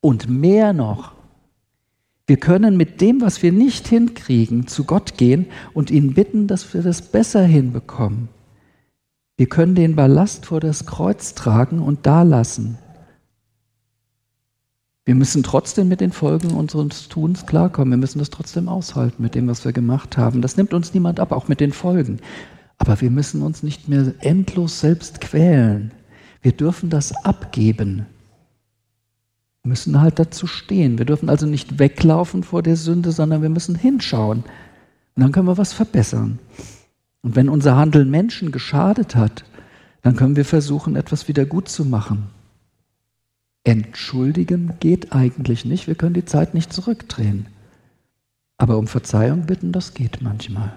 Und 0.00 0.28
mehr 0.28 0.72
noch, 0.72 1.12
wir 2.32 2.38
können 2.38 2.78
mit 2.78 3.02
dem, 3.02 3.20
was 3.20 3.42
wir 3.42 3.52
nicht 3.52 3.86
hinkriegen, 3.88 4.66
zu 4.66 4.84
Gott 4.84 5.18
gehen 5.18 5.44
und 5.74 5.90
ihn 5.90 6.14
bitten, 6.14 6.46
dass 6.46 6.72
wir 6.72 6.80
das 6.80 7.02
besser 7.02 7.44
hinbekommen. 7.44 8.30
Wir 9.36 9.50
können 9.50 9.74
den 9.74 9.96
Ballast 9.96 10.46
vor 10.46 10.58
das 10.58 10.86
Kreuz 10.86 11.34
tragen 11.34 11.78
und 11.78 12.06
da 12.06 12.22
lassen. 12.22 12.78
Wir 15.04 15.14
müssen 15.14 15.42
trotzdem 15.42 15.88
mit 15.88 16.00
den 16.00 16.10
Folgen 16.10 16.52
unseres 16.52 17.10
Tuns 17.10 17.44
klarkommen. 17.44 17.90
Wir 17.90 17.98
müssen 17.98 18.18
das 18.18 18.30
trotzdem 18.30 18.66
aushalten 18.66 19.22
mit 19.22 19.34
dem, 19.34 19.46
was 19.46 19.66
wir 19.66 19.74
gemacht 19.74 20.16
haben. 20.16 20.40
Das 20.40 20.56
nimmt 20.56 20.72
uns 20.72 20.94
niemand 20.94 21.20
ab, 21.20 21.32
auch 21.32 21.48
mit 21.48 21.60
den 21.60 21.72
Folgen. 21.72 22.18
Aber 22.78 22.98
wir 23.02 23.10
müssen 23.10 23.42
uns 23.42 23.62
nicht 23.62 23.90
mehr 23.90 24.14
endlos 24.20 24.80
selbst 24.80 25.20
quälen. 25.20 25.90
Wir 26.40 26.52
dürfen 26.52 26.88
das 26.88 27.12
abgeben. 27.26 28.06
Müssen 29.64 30.00
halt 30.00 30.18
dazu 30.18 30.46
stehen. 30.46 30.98
Wir 30.98 31.04
dürfen 31.04 31.28
also 31.28 31.46
nicht 31.46 31.78
weglaufen 31.78 32.42
vor 32.42 32.62
der 32.62 32.76
Sünde, 32.76 33.12
sondern 33.12 33.42
wir 33.42 33.48
müssen 33.48 33.76
hinschauen. 33.76 34.38
Und 35.14 35.22
dann 35.22 35.32
können 35.32 35.46
wir 35.46 35.58
was 35.58 35.72
verbessern. 35.72 36.38
Und 37.22 37.36
wenn 37.36 37.48
unser 37.48 37.76
Handeln 37.76 38.10
Menschen 38.10 38.50
geschadet 38.50 39.14
hat, 39.14 39.44
dann 40.02 40.16
können 40.16 40.34
wir 40.34 40.44
versuchen, 40.44 40.96
etwas 40.96 41.28
wieder 41.28 41.44
gut 41.44 41.68
zu 41.68 41.84
machen. 41.84 42.26
Entschuldigen 43.64 44.72
geht 44.80 45.12
eigentlich 45.12 45.64
nicht, 45.64 45.86
wir 45.86 45.94
können 45.94 46.14
die 46.14 46.24
Zeit 46.24 46.54
nicht 46.54 46.72
zurückdrehen. 46.72 47.46
Aber 48.58 48.78
um 48.78 48.88
Verzeihung 48.88 49.46
bitten, 49.46 49.70
das 49.70 49.94
geht 49.94 50.20
manchmal. 50.20 50.74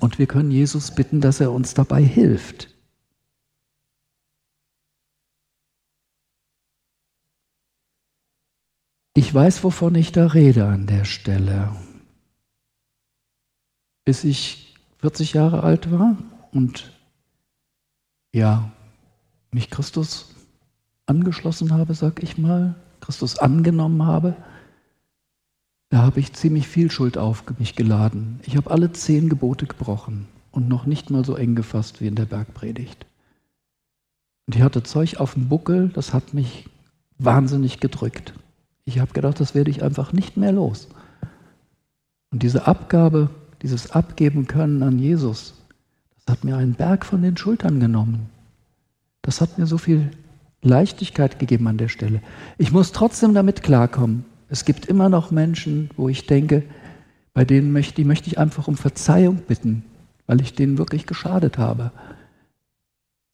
Und 0.00 0.18
wir 0.18 0.26
können 0.26 0.50
Jesus 0.50 0.92
bitten, 0.92 1.20
dass 1.20 1.40
er 1.40 1.52
uns 1.52 1.74
dabei 1.74 2.02
hilft. 2.02 2.69
Ich 9.14 9.34
weiß, 9.34 9.64
wovon 9.64 9.94
ich 9.96 10.12
da 10.12 10.26
rede 10.28 10.66
an 10.66 10.86
der 10.86 11.04
Stelle. 11.04 11.74
Bis 14.04 14.24
ich 14.24 14.74
40 14.98 15.32
Jahre 15.32 15.62
alt 15.62 15.90
war 15.90 16.16
und 16.52 16.92
ja, 18.32 18.70
mich 19.50 19.70
Christus 19.70 20.34
angeschlossen 21.06 21.72
habe, 21.72 21.94
sag 21.94 22.22
ich 22.22 22.38
mal, 22.38 22.76
Christus 23.00 23.38
angenommen 23.38 24.04
habe, 24.06 24.36
da 25.88 26.02
habe 26.02 26.20
ich 26.20 26.32
ziemlich 26.34 26.68
viel 26.68 26.90
Schuld 26.90 27.18
auf 27.18 27.42
mich 27.58 27.74
geladen. 27.74 28.38
Ich 28.44 28.56
habe 28.56 28.70
alle 28.70 28.92
zehn 28.92 29.28
Gebote 29.28 29.66
gebrochen 29.66 30.28
und 30.52 30.68
noch 30.68 30.86
nicht 30.86 31.10
mal 31.10 31.24
so 31.24 31.34
eng 31.34 31.56
gefasst 31.56 32.00
wie 32.00 32.06
in 32.06 32.14
der 32.14 32.26
Bergpredigt. 32.26 33.06
Und 34.46 34.54
ich 34.54 34.62
hatte 34.62 34.84
Zeug 34.84 35.16
auf 35.16 35.34
dem 35.34 35.48
Buckel, 35.48 35.88
das 35.88 36.14
hat 36.14 36.32
mich 36.32 36.68
wahnsinnig 37.18 37.80
gedrückt. 37.80 38.34
Ich 38.84 38.98
habe 38.98 39.12
gedacht, 39.12 39.40
das 39.40 39.54
werde 39.54 39.70
ich 39.70 39.82
einfach 39.82 40.12
nicht 40.12 40.36
mehr 40.36 40.52
los. 40.52 40.88
Und 42.32 42.42
diese 42.42 42.66
Abgabe 42.66 43.30
dieses 43.62 43.90
Abgeben 43.90 44.46
können 44.46 44.82
an 44.82 44.98
Jesus, 44.98 45.54
das 46.24 46.36
hat 46.36 46.44
mir 46.44 46.56
einen 46.56 46.74
Berg 46.74 47.04
von 47.04 47.22
den 47.22 47.36
Schultern 47.36 47.78
genommen. 47.78 48.30
Das 49.22 49.40
hat 49.40 49.58
mir 49.58 49.66
so 49.66 49.76
viel 49.78 50.10
Leichtigkeit 50.62 51.38
gegeben 51.38 51.68
an 51.68 51.76
der 51.76 51.88
Stelle. 51.88 52.22
Ich 52.58 52.72
muss 52.72 52.92
trotzdem 52.92 53.34
damit 53.34 53.62
klarkommen. 53.62 54.24
Es 54.48 54.64
gibt 54.64 54.86
immer 54.86 55.08
noch 55.08 55.30
Menschen, 55.30 55.90
wo 55.96 56.08
ich 56.08 56.26
denke, 56.26 56.62
Bei 57.32 57.44
denen 57.44 57.72
möchte, 57.72 57.94
die 57.94 58.04
möchte 58.04 58.28
ich 58.28 58.38
einfach 58.38 58.66
um 58.68 58.76
Verzeihung 58.76 59.36
bitten, 59.46 59.84
weil 60.26 60.40
ich 60.40 60.54
denen 60.54 60.78
wirklich 60.78 61.06
geschadet 61.06 61.58
habe. 61.58 61.92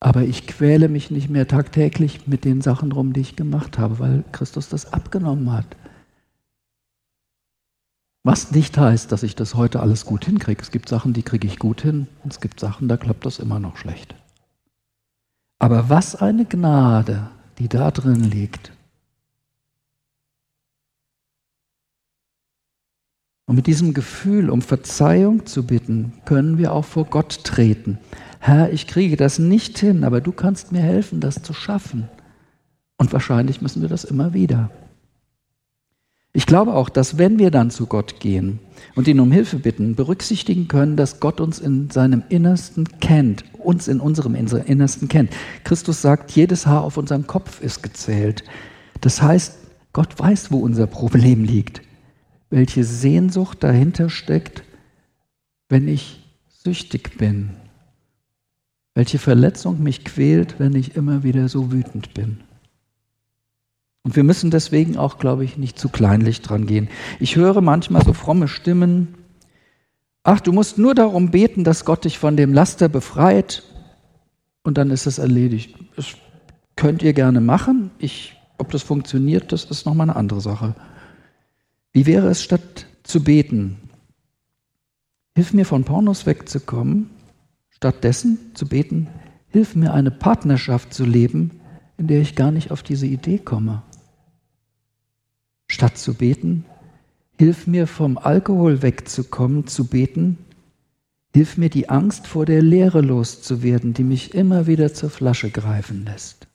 Aber 0.01 0.23
ich 0.23 0.47
quäle 0.47 0.89
mich 0.89 1.11
nicht 1.11 1.31
mehr 1.31 1.49
tagtäglich 1.49 2.27
mit 2.27 2.45
den 2.45 2.61
Sachen 2.61 2.93
rum, 2.93 3.13
die 3.13 3.21
ich 3.21 3.37
gemacht 3.37 3.79
habe, 3.79 3.99
weil 3.99 4.25
Christus 4.33 4.69
das 4.69 4.93
abgenommen 4.93 5.53
hat. 5.53 5.77
Was 8.23 8.51
nicht 8.51 8.77
heißt, 8.77 9.13
dass 9.13 9.23
ich 9.23 9.37
das 9.37 9.55
heute 9.55 9.81
alles 9.81 10.05
gut 10.05 10.25
hinkriege. 10.25 10.61
Es 10.61 10.73
gibt 10.73 10.89
Sachen, 10.89 11.13
die 11.13 11.23
kriege 11.23 11.47
ich 11.47 11.59
gut 11.59 11.81
hin, 11.81 12.09
und 12.25 12.33
es 12.33 12.41
gibt 12.41 12.59
Sachen, 12.59 12.89
da 12.89 12.97
klappt 12.97 13.25
das 13.25 13.39
immer 13.39 13.61
noch 13.61 13.77
schlecht. 13.77 14.17
Aber 15.59 15.89
was 15.89 16.17
eine 16.17 16.45
Gnade, 16.45 17.31
die 17.59 17.69
da 17.69 17.91
drin 17.91 18.25
liegt. 18.25 18.73
Und 23.47 23.55
mit 23.55 23.69
diesem 23.69 23.95
Gefühl, 23.95 24.51
um 24.51 24.61
Verzeihung 24.61 25.47
zu 25.47 25.65
bitten, 25.65 26.13
können 26.25 26.59
wir 26.59 26.73
auch 26.73 26.85
vor 26.85 27.05
Gott 27.05 27.45
treten. 27.45 27.99
Herr, 28.47 28.73
ich 28.73 28.87
kriege 28.87 29.17
das 29.17 29.41
nicht 29.41 29.77
hin, 29.77 30.05
aber 30.05 30.21
du 30.21 30.31
kannst 30.31 30.71
mir 30.71 30.81
helfen, 30.81 31.19
das 31.19 31.43
zu 31.43 31.53
schaffen. 31.53 32.09
Und 32.97 33.13
wahrscheinlich 33.13 33.61
müssen 33.61 33.83
wir 33.83 33.89
das 33.89 34.05
immer 34.05 34.35
wieder. 34.35 34.71
Ich 36.33 36.47
glaube 36.47 36.75
auch, 36.75 36.89
dass 36.89 37.19
wenn 37.19 37.41
wir 37.41 37.51
dann 37.51 37.73
zu 37.73 37.87
Gott 37.87 38.21
gehen 38.21 38.61
und 38.95 39.09
ihn 39.09 39.19
um 39.19 39.33
Hilfe 39.33 39.57
bitten, 39.57 39.97
berücksichtigen 39.97 40.69
können, 40.69 40.97
dass 40.97 41.19
Gott 41.19 41.41
uns 41.41 41.59
in 41.59 41.91
seinem 41.91 42.23
Innersten 42.29 42.87
kennt, 43.01 43.45
uns 43.59 43.89
in 43.89 43.99
unserem 43.99 44.37
Innersten 44.37 45.09
kennt. 45.09 45.31
Christus 45.65 46.01
sagt, 46.01 46.31
jedes 46.31 46.69
Haar 46.69 46.85
auf 46.85 46.99
unserem 46.99 47.27
Kopf 47.27 47.61
ist 47.61 47.83
gezählt. 47.83 48.45
Das 49.01 49.21
heißt, 49.23 49.59
Gott 49.93 50.17
weiß, 50.17 50.53
wo 50.53 50.59
unser 50.59 50.87
Problem 50.87 51.43
liegt, 51.43 51.83
welche 52.51 52.85
Sehnsucht 52.85 53.65
dahinter 53.65 54.09
steckt, 54.09 54.63
wenn 55.69 55.89
ich 55.89 56.23
süchtig 56.63 57.19
bin, 57.19 57.51
welche 58.97 59.19
Verletzung 59.19 59.83
mich 59.83 60.07
quält, 60.07 60.59
wenn 60.59 60.75
ich 60.75 60.97
immer 60.97 61.23
wieder 61.23 61.51
so 61.51 61.71
wütend 61.71 62.15
bin. 62.15 62.39
Und 64.03 64.17
wir 64.17 64.25
müssen 64.25 64.51
deswegen 64.51 64.97
auch, 64.97 65.19
glaube 65.19 65.45
ich, 65.45 65.59
nicht 65.59 65.79
zu 65.79 65.91
kleinlich 65.91 66.41
dran 66.41 66.67
gehen. 66.67 66.89
Ich 67.21 67.37
höre 67.37 67.61
manchmal 67.61 68.03
so 68.03 68.15
fromme 68.15 68.49
Stimmen. 68.49 69.15
Ach, 70.23 70.41
du 70.41 70.51
musst 70.51 70.79
nur 70.79 70.95
darum 70.95 71.31
beten, 71.31 71.63
dass 71.63 71.85
Gott 71.85 72.07
dich 72.07 72.19
von 72.19 72.39
dem 72.39 72.55
Laster 72.55 72.89
befreit 72.89 73.65
und 74.63 74.79
dann 74.79 74.91
ist 74.91 75.07
es 75.07 75.19
erledigt. 75.19 75.75
Das 75.95 76.07
könnt 76.75 77.03
ihr 77.03 77.13
gerne 77.13 77.43
machen. 77.43 77.91
Ich, 77.99 78.35
ob 78.57 78.71
das 78.71 78.83
funktioniert, 78.83 79.53
das 79.53 79.65
ist 79.67 79.85
nochmal 79.85 80.09
eine 80.09 80.17
andere 80.17 80.41
Sache. 80.41 80.75
Wie 81.93 82.07
wäre 82.07 82.29
es, 82.29 82.43
statt 82.43 82.87
zu 83.03 83.23
beten, 83.23 83.77
hilf 85.35 85.53
mir 85.53 85.67
von 85.67 85.85
Pornos 85.85 86.25
wegzukommen, 86.25 87.11
stattdessen 87.77 88.39
zu 88.55 88.67
beten, 88.67 89.09
hilf 89.49 89.77
mir 89.77 89.93
eine 89.93 90.11
Partnerschaft 90.11 90.95
zu 90.95 91.05
leben, 91.05 91.61
in 91.99 92.07
der 92.07 92.21
ich 92.21 92.35
gar 92.35 92.51
nicht 92.51 92.71
auf 92.71 92.83
diese 92.83 93.07
Idee 93.07 93.39
komme. 93.39 93.83
Statt 95.69 95.99
zu 95.99 96.15
beten, 96.15 96.65
hilf 97.39 97.67
mir 97.67 97.87
vom 97.87 98.17
Alkohol 98.17 98.81
wegzukommen, 98.81 99.67
zu 99.67 99.87
beten, 99.87 100.39
hilf 101.35 101.59
mir 101.59 101.69
die 101.69 101.91
Angst 101.91 102.27
vor 102.27 102.47
der 102.47 102.62
Leere 102.62 103.03
loszuwerden, 103.03 103.93
die 103.93 104.05
mich 104.05 104.33
immer 104.33 104.67
wieder 104.67 104.95
zur 104.95 105.11
Flasche 105.11 105.51
greifen 105.51 106.07
lässt. 106.07 106.49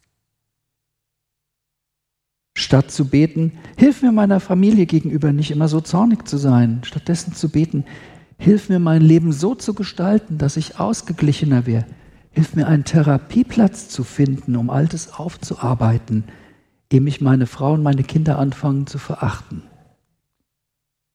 Statt 2.55 2.91
zu 2.91 3.05
beten, 3.05 3.53
hilf 3.77 4.01
mir 4.01 4.12
meiner 4.12 4.39
Familie 4.39 4.88
gegenüber 4.88 5.34
nicht 5.34 5.51
immer 5.51 5.67
so 5.67 5.81
zornig 5.81 6.27
zu 6.27 6.38
sein, 6.38 6.81
stattdessen 6.84 7.34
zu 7.34 7.49
beten, 7.49 7.86
hilf 8.41 8.69
mir 8.69 8.80
mein 8.80 9.04
Leben 9.04 9.32
so 9.32 9.54
zu 9.54 9.75
gestalten, 9.75 10.39
dass 10.39 10.58
ich 10.58 10.80
ausgeglichener 10.80 11.67
wäre, 11.67 11.86
hilf 12.32 12.56
mir 12.56 12.67
einen 12.67 12.86
Therapieplatz 12.86 13.88
zu 13.88 14.04
finden, 14.04 14.56
um 14.56 14.71
Altes 14.71 15.13
aufzuarbeiten, 15.13 16.23
ehe 16.91 17.01
mich 17.01 17.21
meine 17.21 17.45
Frau 17.45 17.73
und 17.73 17.84
meine 17.84 18.01
Kinder 18.01 18.39
anfangen 18.39 18.88
zu 18.88 18.97
verachten. 18.97 19.62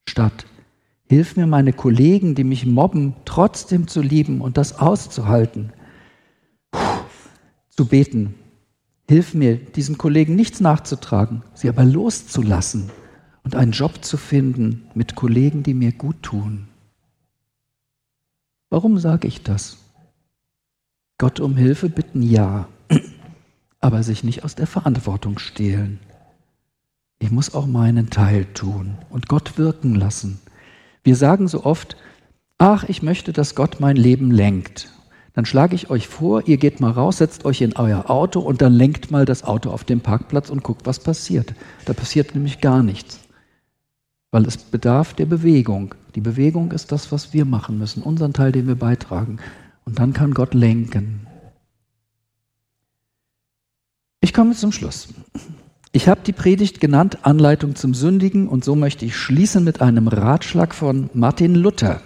Statt 0.07 0.45
Hilf 1.09 1.37
mir, 1.37 1.47
meine 1.47 1.71
Kollegen, 1.71 2.35
die 2.35 2.43
mich 2.43 2.65
mobben, 2.65 3.13
trotzdem 3.23 3.87
zu 3.87 4.01
lieben 4.01 4.41
und 4.41 4.57
das 4.57 4.79
auszuhalten. 4.79 5.71
Puh, 6.71 6.79
zu 7.69 7.85
beten. 7.85 8.35
Hilf 9.09 9.33
mir, 9.33 9.55
diesen 9.55 9.97
Kollegen 9.97 10.35
nichts 10.35 10.59
nachzutragen, 10.59 11.43
sie 11.53 11.69
aber 11.69 11.85
loszulassen 11.85 12.89
und 13.43 13.55
einen 13.55 13.71
Job 13.71 14.03
zu 14.03 14.17
finden 14.17 14.83
mit 14.95 15.15
Kollegen, 15.15 15.63
die 15.63 15.73
mir 15.73 15.93
gut 15.93 16.23
tun. 16.23 16.67
Warum 18.69 18.97
sage 18.99 19.27
ich 19.27 19.43
das? 19.43 19.77
Gott 21.17 21.39
um 21.39 21.55
Hilfe 21.55 21.89
bitten, 21.89 22.21
ja 22.21 22.67
aber 23.79 24.03
sich 24.03 24.23
nicht 24.23 24.43
aus 24.43 24.55
der 24.55 24.67
Verantwortung 24.67 25.39
stehlen. 25.39 25.99
Ich 27.19 27.31
muss 27.31 27.53
auch 27.53 27.65
meinen 27.65 28.09
Teil 28.09 28.45
tun 28.53 28.97
und 29.09 29.27
Gott 29.27 29.57
wirken 29.57 29.95
lassen. 29.95 30.39
Wir 31.03 31.15
sagen 31.15 31.47
so 31.47 31.63
oft, 31.63 31.95
ach, 32.57 32.83
ich 32.83 33.01
möchte, 33.01 33.33
dass 33.33 33.55
Gott 33.55 33.79
mein 33.79 33.95
Leben 33.95 34.31
lenkt. 34.31 34.91
Dann 35.33 35.45
schlage 35.45 35.75
ich 35.75 35.89
euch 35.89 36.07
vor, 36.07 36.47
ihr 36.47 36.57
geht 36.57 36.79
mal 36.79 36.91
raus, 36.91 37.19
setzt 37.19 37.45
euch 37.45 37.61
in 37.61 37.75
euer 37.75 38.09
Auto 38.09 38.39
und 38.39 38.61
dann 38.61 38.73
lenkt 38.73 39.11
mal 39.11 39.25
das 39.25 39.43
Auto 39.43 39.69
auf 39.69 39.83
dem 39.83 40.01
Parkplatz 40.01 40.49
und 40.49 40.63
guckt, 40.63 40.85
was 40.85 40.99
passiert. 40.99 41.53
Da 41.85 41.93
passiert 41.93 42.35
nämlich 42.35 42.59
gar 42.59 42.83
nichts, 42.83 43.19
weil 44.31 44.45
es 44.45 44.57
bedarf 44.57 45.13
der 45.13 45.25
Bewegung. 45.25 45.95
Die 46.15 46.21
Bewegung 46.21 46.71
ist 46.71 46.91
das, 46.91 47.11
was 47.11 47.33
wir 47.33 47.45
machen 47.45 47.77
müssen, 47.77 48.03
unseren 48.03 48.33
Teil, 48.33 48.51
den 48.51 48.67
wir 48.67 48.75
beitragen. 48.75 49.37
Und 49.85 49.99
dann 49.99 50.13
kann 50.13 50.33
Gott 50.33 50.53
lenken. 50.53 51.27
Ich 54.19 54.33
komme 54.33 54.53
zum 54.53 54.71
Schluss. 54.71 55.09
Ich 55.93 56.07
habe 56.09 56.21
die 56.25 56.33
Predigt 56.33 56.79
genannt 56.79 57.19
Anleitung 57.21 57.75
zum 57.75 57.93
Sündigen 57.93 58.47
und 58.47 58.65
so 58.65 58.75
möchte 58.75 59.05
ich 59.05 59.15
schließen 59.15 59.63
mit 59.63 59.81
einem 59.81 60.07
Ratschlag 60.07 60.75
von 60.75 61.09
Martin 61.13 61.55
Luther. 61.55 62.01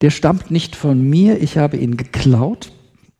Der 0.00 0.10
stammt 0.10 0.50
nicht 0.50 0.74
von 0.74 1.02
mir, 1.02 1.42
ich 1.42 1.58
habe 1.58 1.76
ihn 1.76 1.96
geklaut 1.96 2.72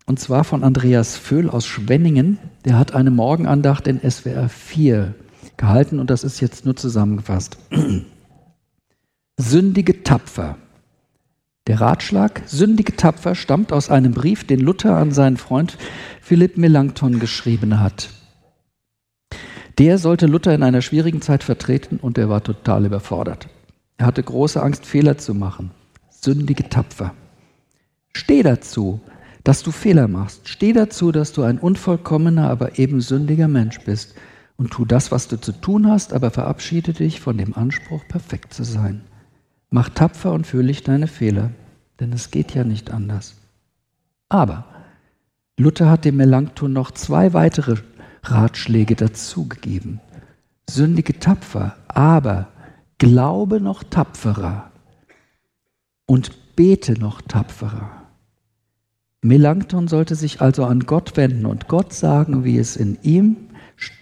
und 0.07 0.19
zwar 0.19 0.45
von 0.45 0.65
Andreas 0.65 1.17
Vöhl 1.17 1.51
aus 1.51 1.67
Schwenningen. 1.67 2.39
Der 2.65 2.79
hat 2.79 2.95
eine 2.95 3.11
Morgenandacht 3.11 3.87
in 3.87 4.01
SWR 4.01 4.49
4 4.49 5.15
gehalten 5.59 5.99
und 5.99 6.09
das 6.09 6.25
ist 6.25 6.41
jetzt 6.41 6.65
nur 6.65 6.77
zusammengefasst. 6.77 7.59
Sündige 9.37 10.03
tapfer. 10.03 10.57
Der 11.67 11.81
Ratschlag 11.81 12.43
Sündige 12.47 12.97
tapfer 12.97 13.35
stammt 13.35 13.73
aus 13.73 13.91
einem 13.91 14.13
Brief, 14.13 14.47
den 14.47 14.61
Luther 14.61 14.97
an 14.97 15.13
seinen 15.13 15.37
Freund 15.37 15.77
Philipp 16.23 16.57
Melanchthon 16.57 17.21
geschrieben 17.21 17.81
hat. 17.81 18.09
Der 19.79 19.99
sollte 19.99 20.27
Luther 20.27 20.55
in 20.55 20.63
einer 20.63 20.83
schwierigen 20.83 21.21
Zeit 21.21 21.45
vertreten 21.45 21.99
und 22.01 22.19
er 22.19 22.29
war 22.29 22.43
total 22.43 22.87
überfordert. 22.87 23.49
Er 23.99 24.07
hatte 24.07 24.23
große 24.23 24.63
Angst, 24.63 24.87
Fehler 24.87 25.19
zu 25.19 25.35
machen. 25.35 25.71
Sündige 26.09 26.69
tapfer. 26.69 27.15
Steh 28.13 28.43
dazu, 28.43 29.01
dass 29.45 29.63
du 29.63 29.71
Fehler 29.71 30.09
machst. 30.09 30.49
Steh 30.49 30.73
dazu, 30.73 31.13
dass 31.13 31.33
du 31.33 31.43
ein 31.43 31.59
unvollkommener, 31.59 32.51
aber 32.51 32.79
eben 32.79 33.01
sündiger 33.01 33.47
Mensch 33.47 33.79
bist. 33.81 34.15
Und 34.59 34.73
tu 34.73 34.85
das, 34.85 35.13
was 35.13 35.29
du 35.29 35.41
zu 35.41 35.53
tun 35.53 35.89
hast, 35.89 36.13
aber 36.13 36.31
verabschiede 36.31 36.93
dich 36.93 37.21
von 37.21 37.39
dem 37.39 37.55
Anspruch, 37.55 38.03
perfekt 38.09 38.53
zu 38.53 38.65
sein. 38.65 39.03
Mach 39.71 39.89
tapfer 39.89 40.33
und 40.33 40.47
fröhlich 40.47 40.83
deine 40.83 41.07
Fehler, 41.07 41.53
denn 42.01 42.13
es 42.13 42.33
geht 42.33 42.55
ja 42.55 42.65
nicht 42.65 42.91
anders. 42.91 43.37
Aber 44.29 44.65
Luther 45.57 45.89
hat 45.89 46.05
dem 46.05 46.17
Melanchthon 46.17 46.73
noch 46.73 46.91
zwei 46.91 47.33
weitere 47.33 47.77
Ratschläge 48.25 48.97
dazugegeben. 48.97 50.01
Sündige 50.69 51.19
tapfer, 51.19 51.77
aber 51.87 52.49
glaube 52.99 53.61
noch 53.61 53.85
tapferer 53.85 54.73
und 56.07 56.57
bete 56.57 56.95
noch 56.95 57.23
tapferer. 57.23 57.91
Melanchthon 59.23 59.89
sollte 59.89 60.17
sich 60.17 60.41
also 60.41 60.65
an 60.65 60.81
Gott 60.81 61.17
wenden 61.17 61.47
und 61.47 61.69
Gott 61.69 61.93
sagen, 61.93 62.45
wie 62.45 62.59
es 62.59 62.77
in 62.77 62.99
ihm, 63.03 63.48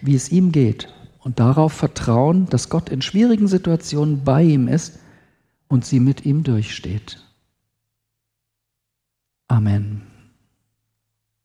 wie 0.00 0.14
es 0.14 0.30
ihm 0.30 0.52
geht 0.52 0.92
und 1.20 1.40
darauf 1.40 1.72
vertrauen, 1.72 2.46
dass 2.46 2.68
Gott 2.68 2.88
in 2.88 3.02
schwierigen 3.02 3.48
Situationen 3.48 4.24
bei 4.24 4.42
ihm 4.42 4.68
ist 4.68 4.98
und 5.68 5.84
sie 5.84 6.00
mit 6.00 6.24
ihm 6.24 6.42
durchsteht. 6.42 7.22
Amen. 9.48 10.15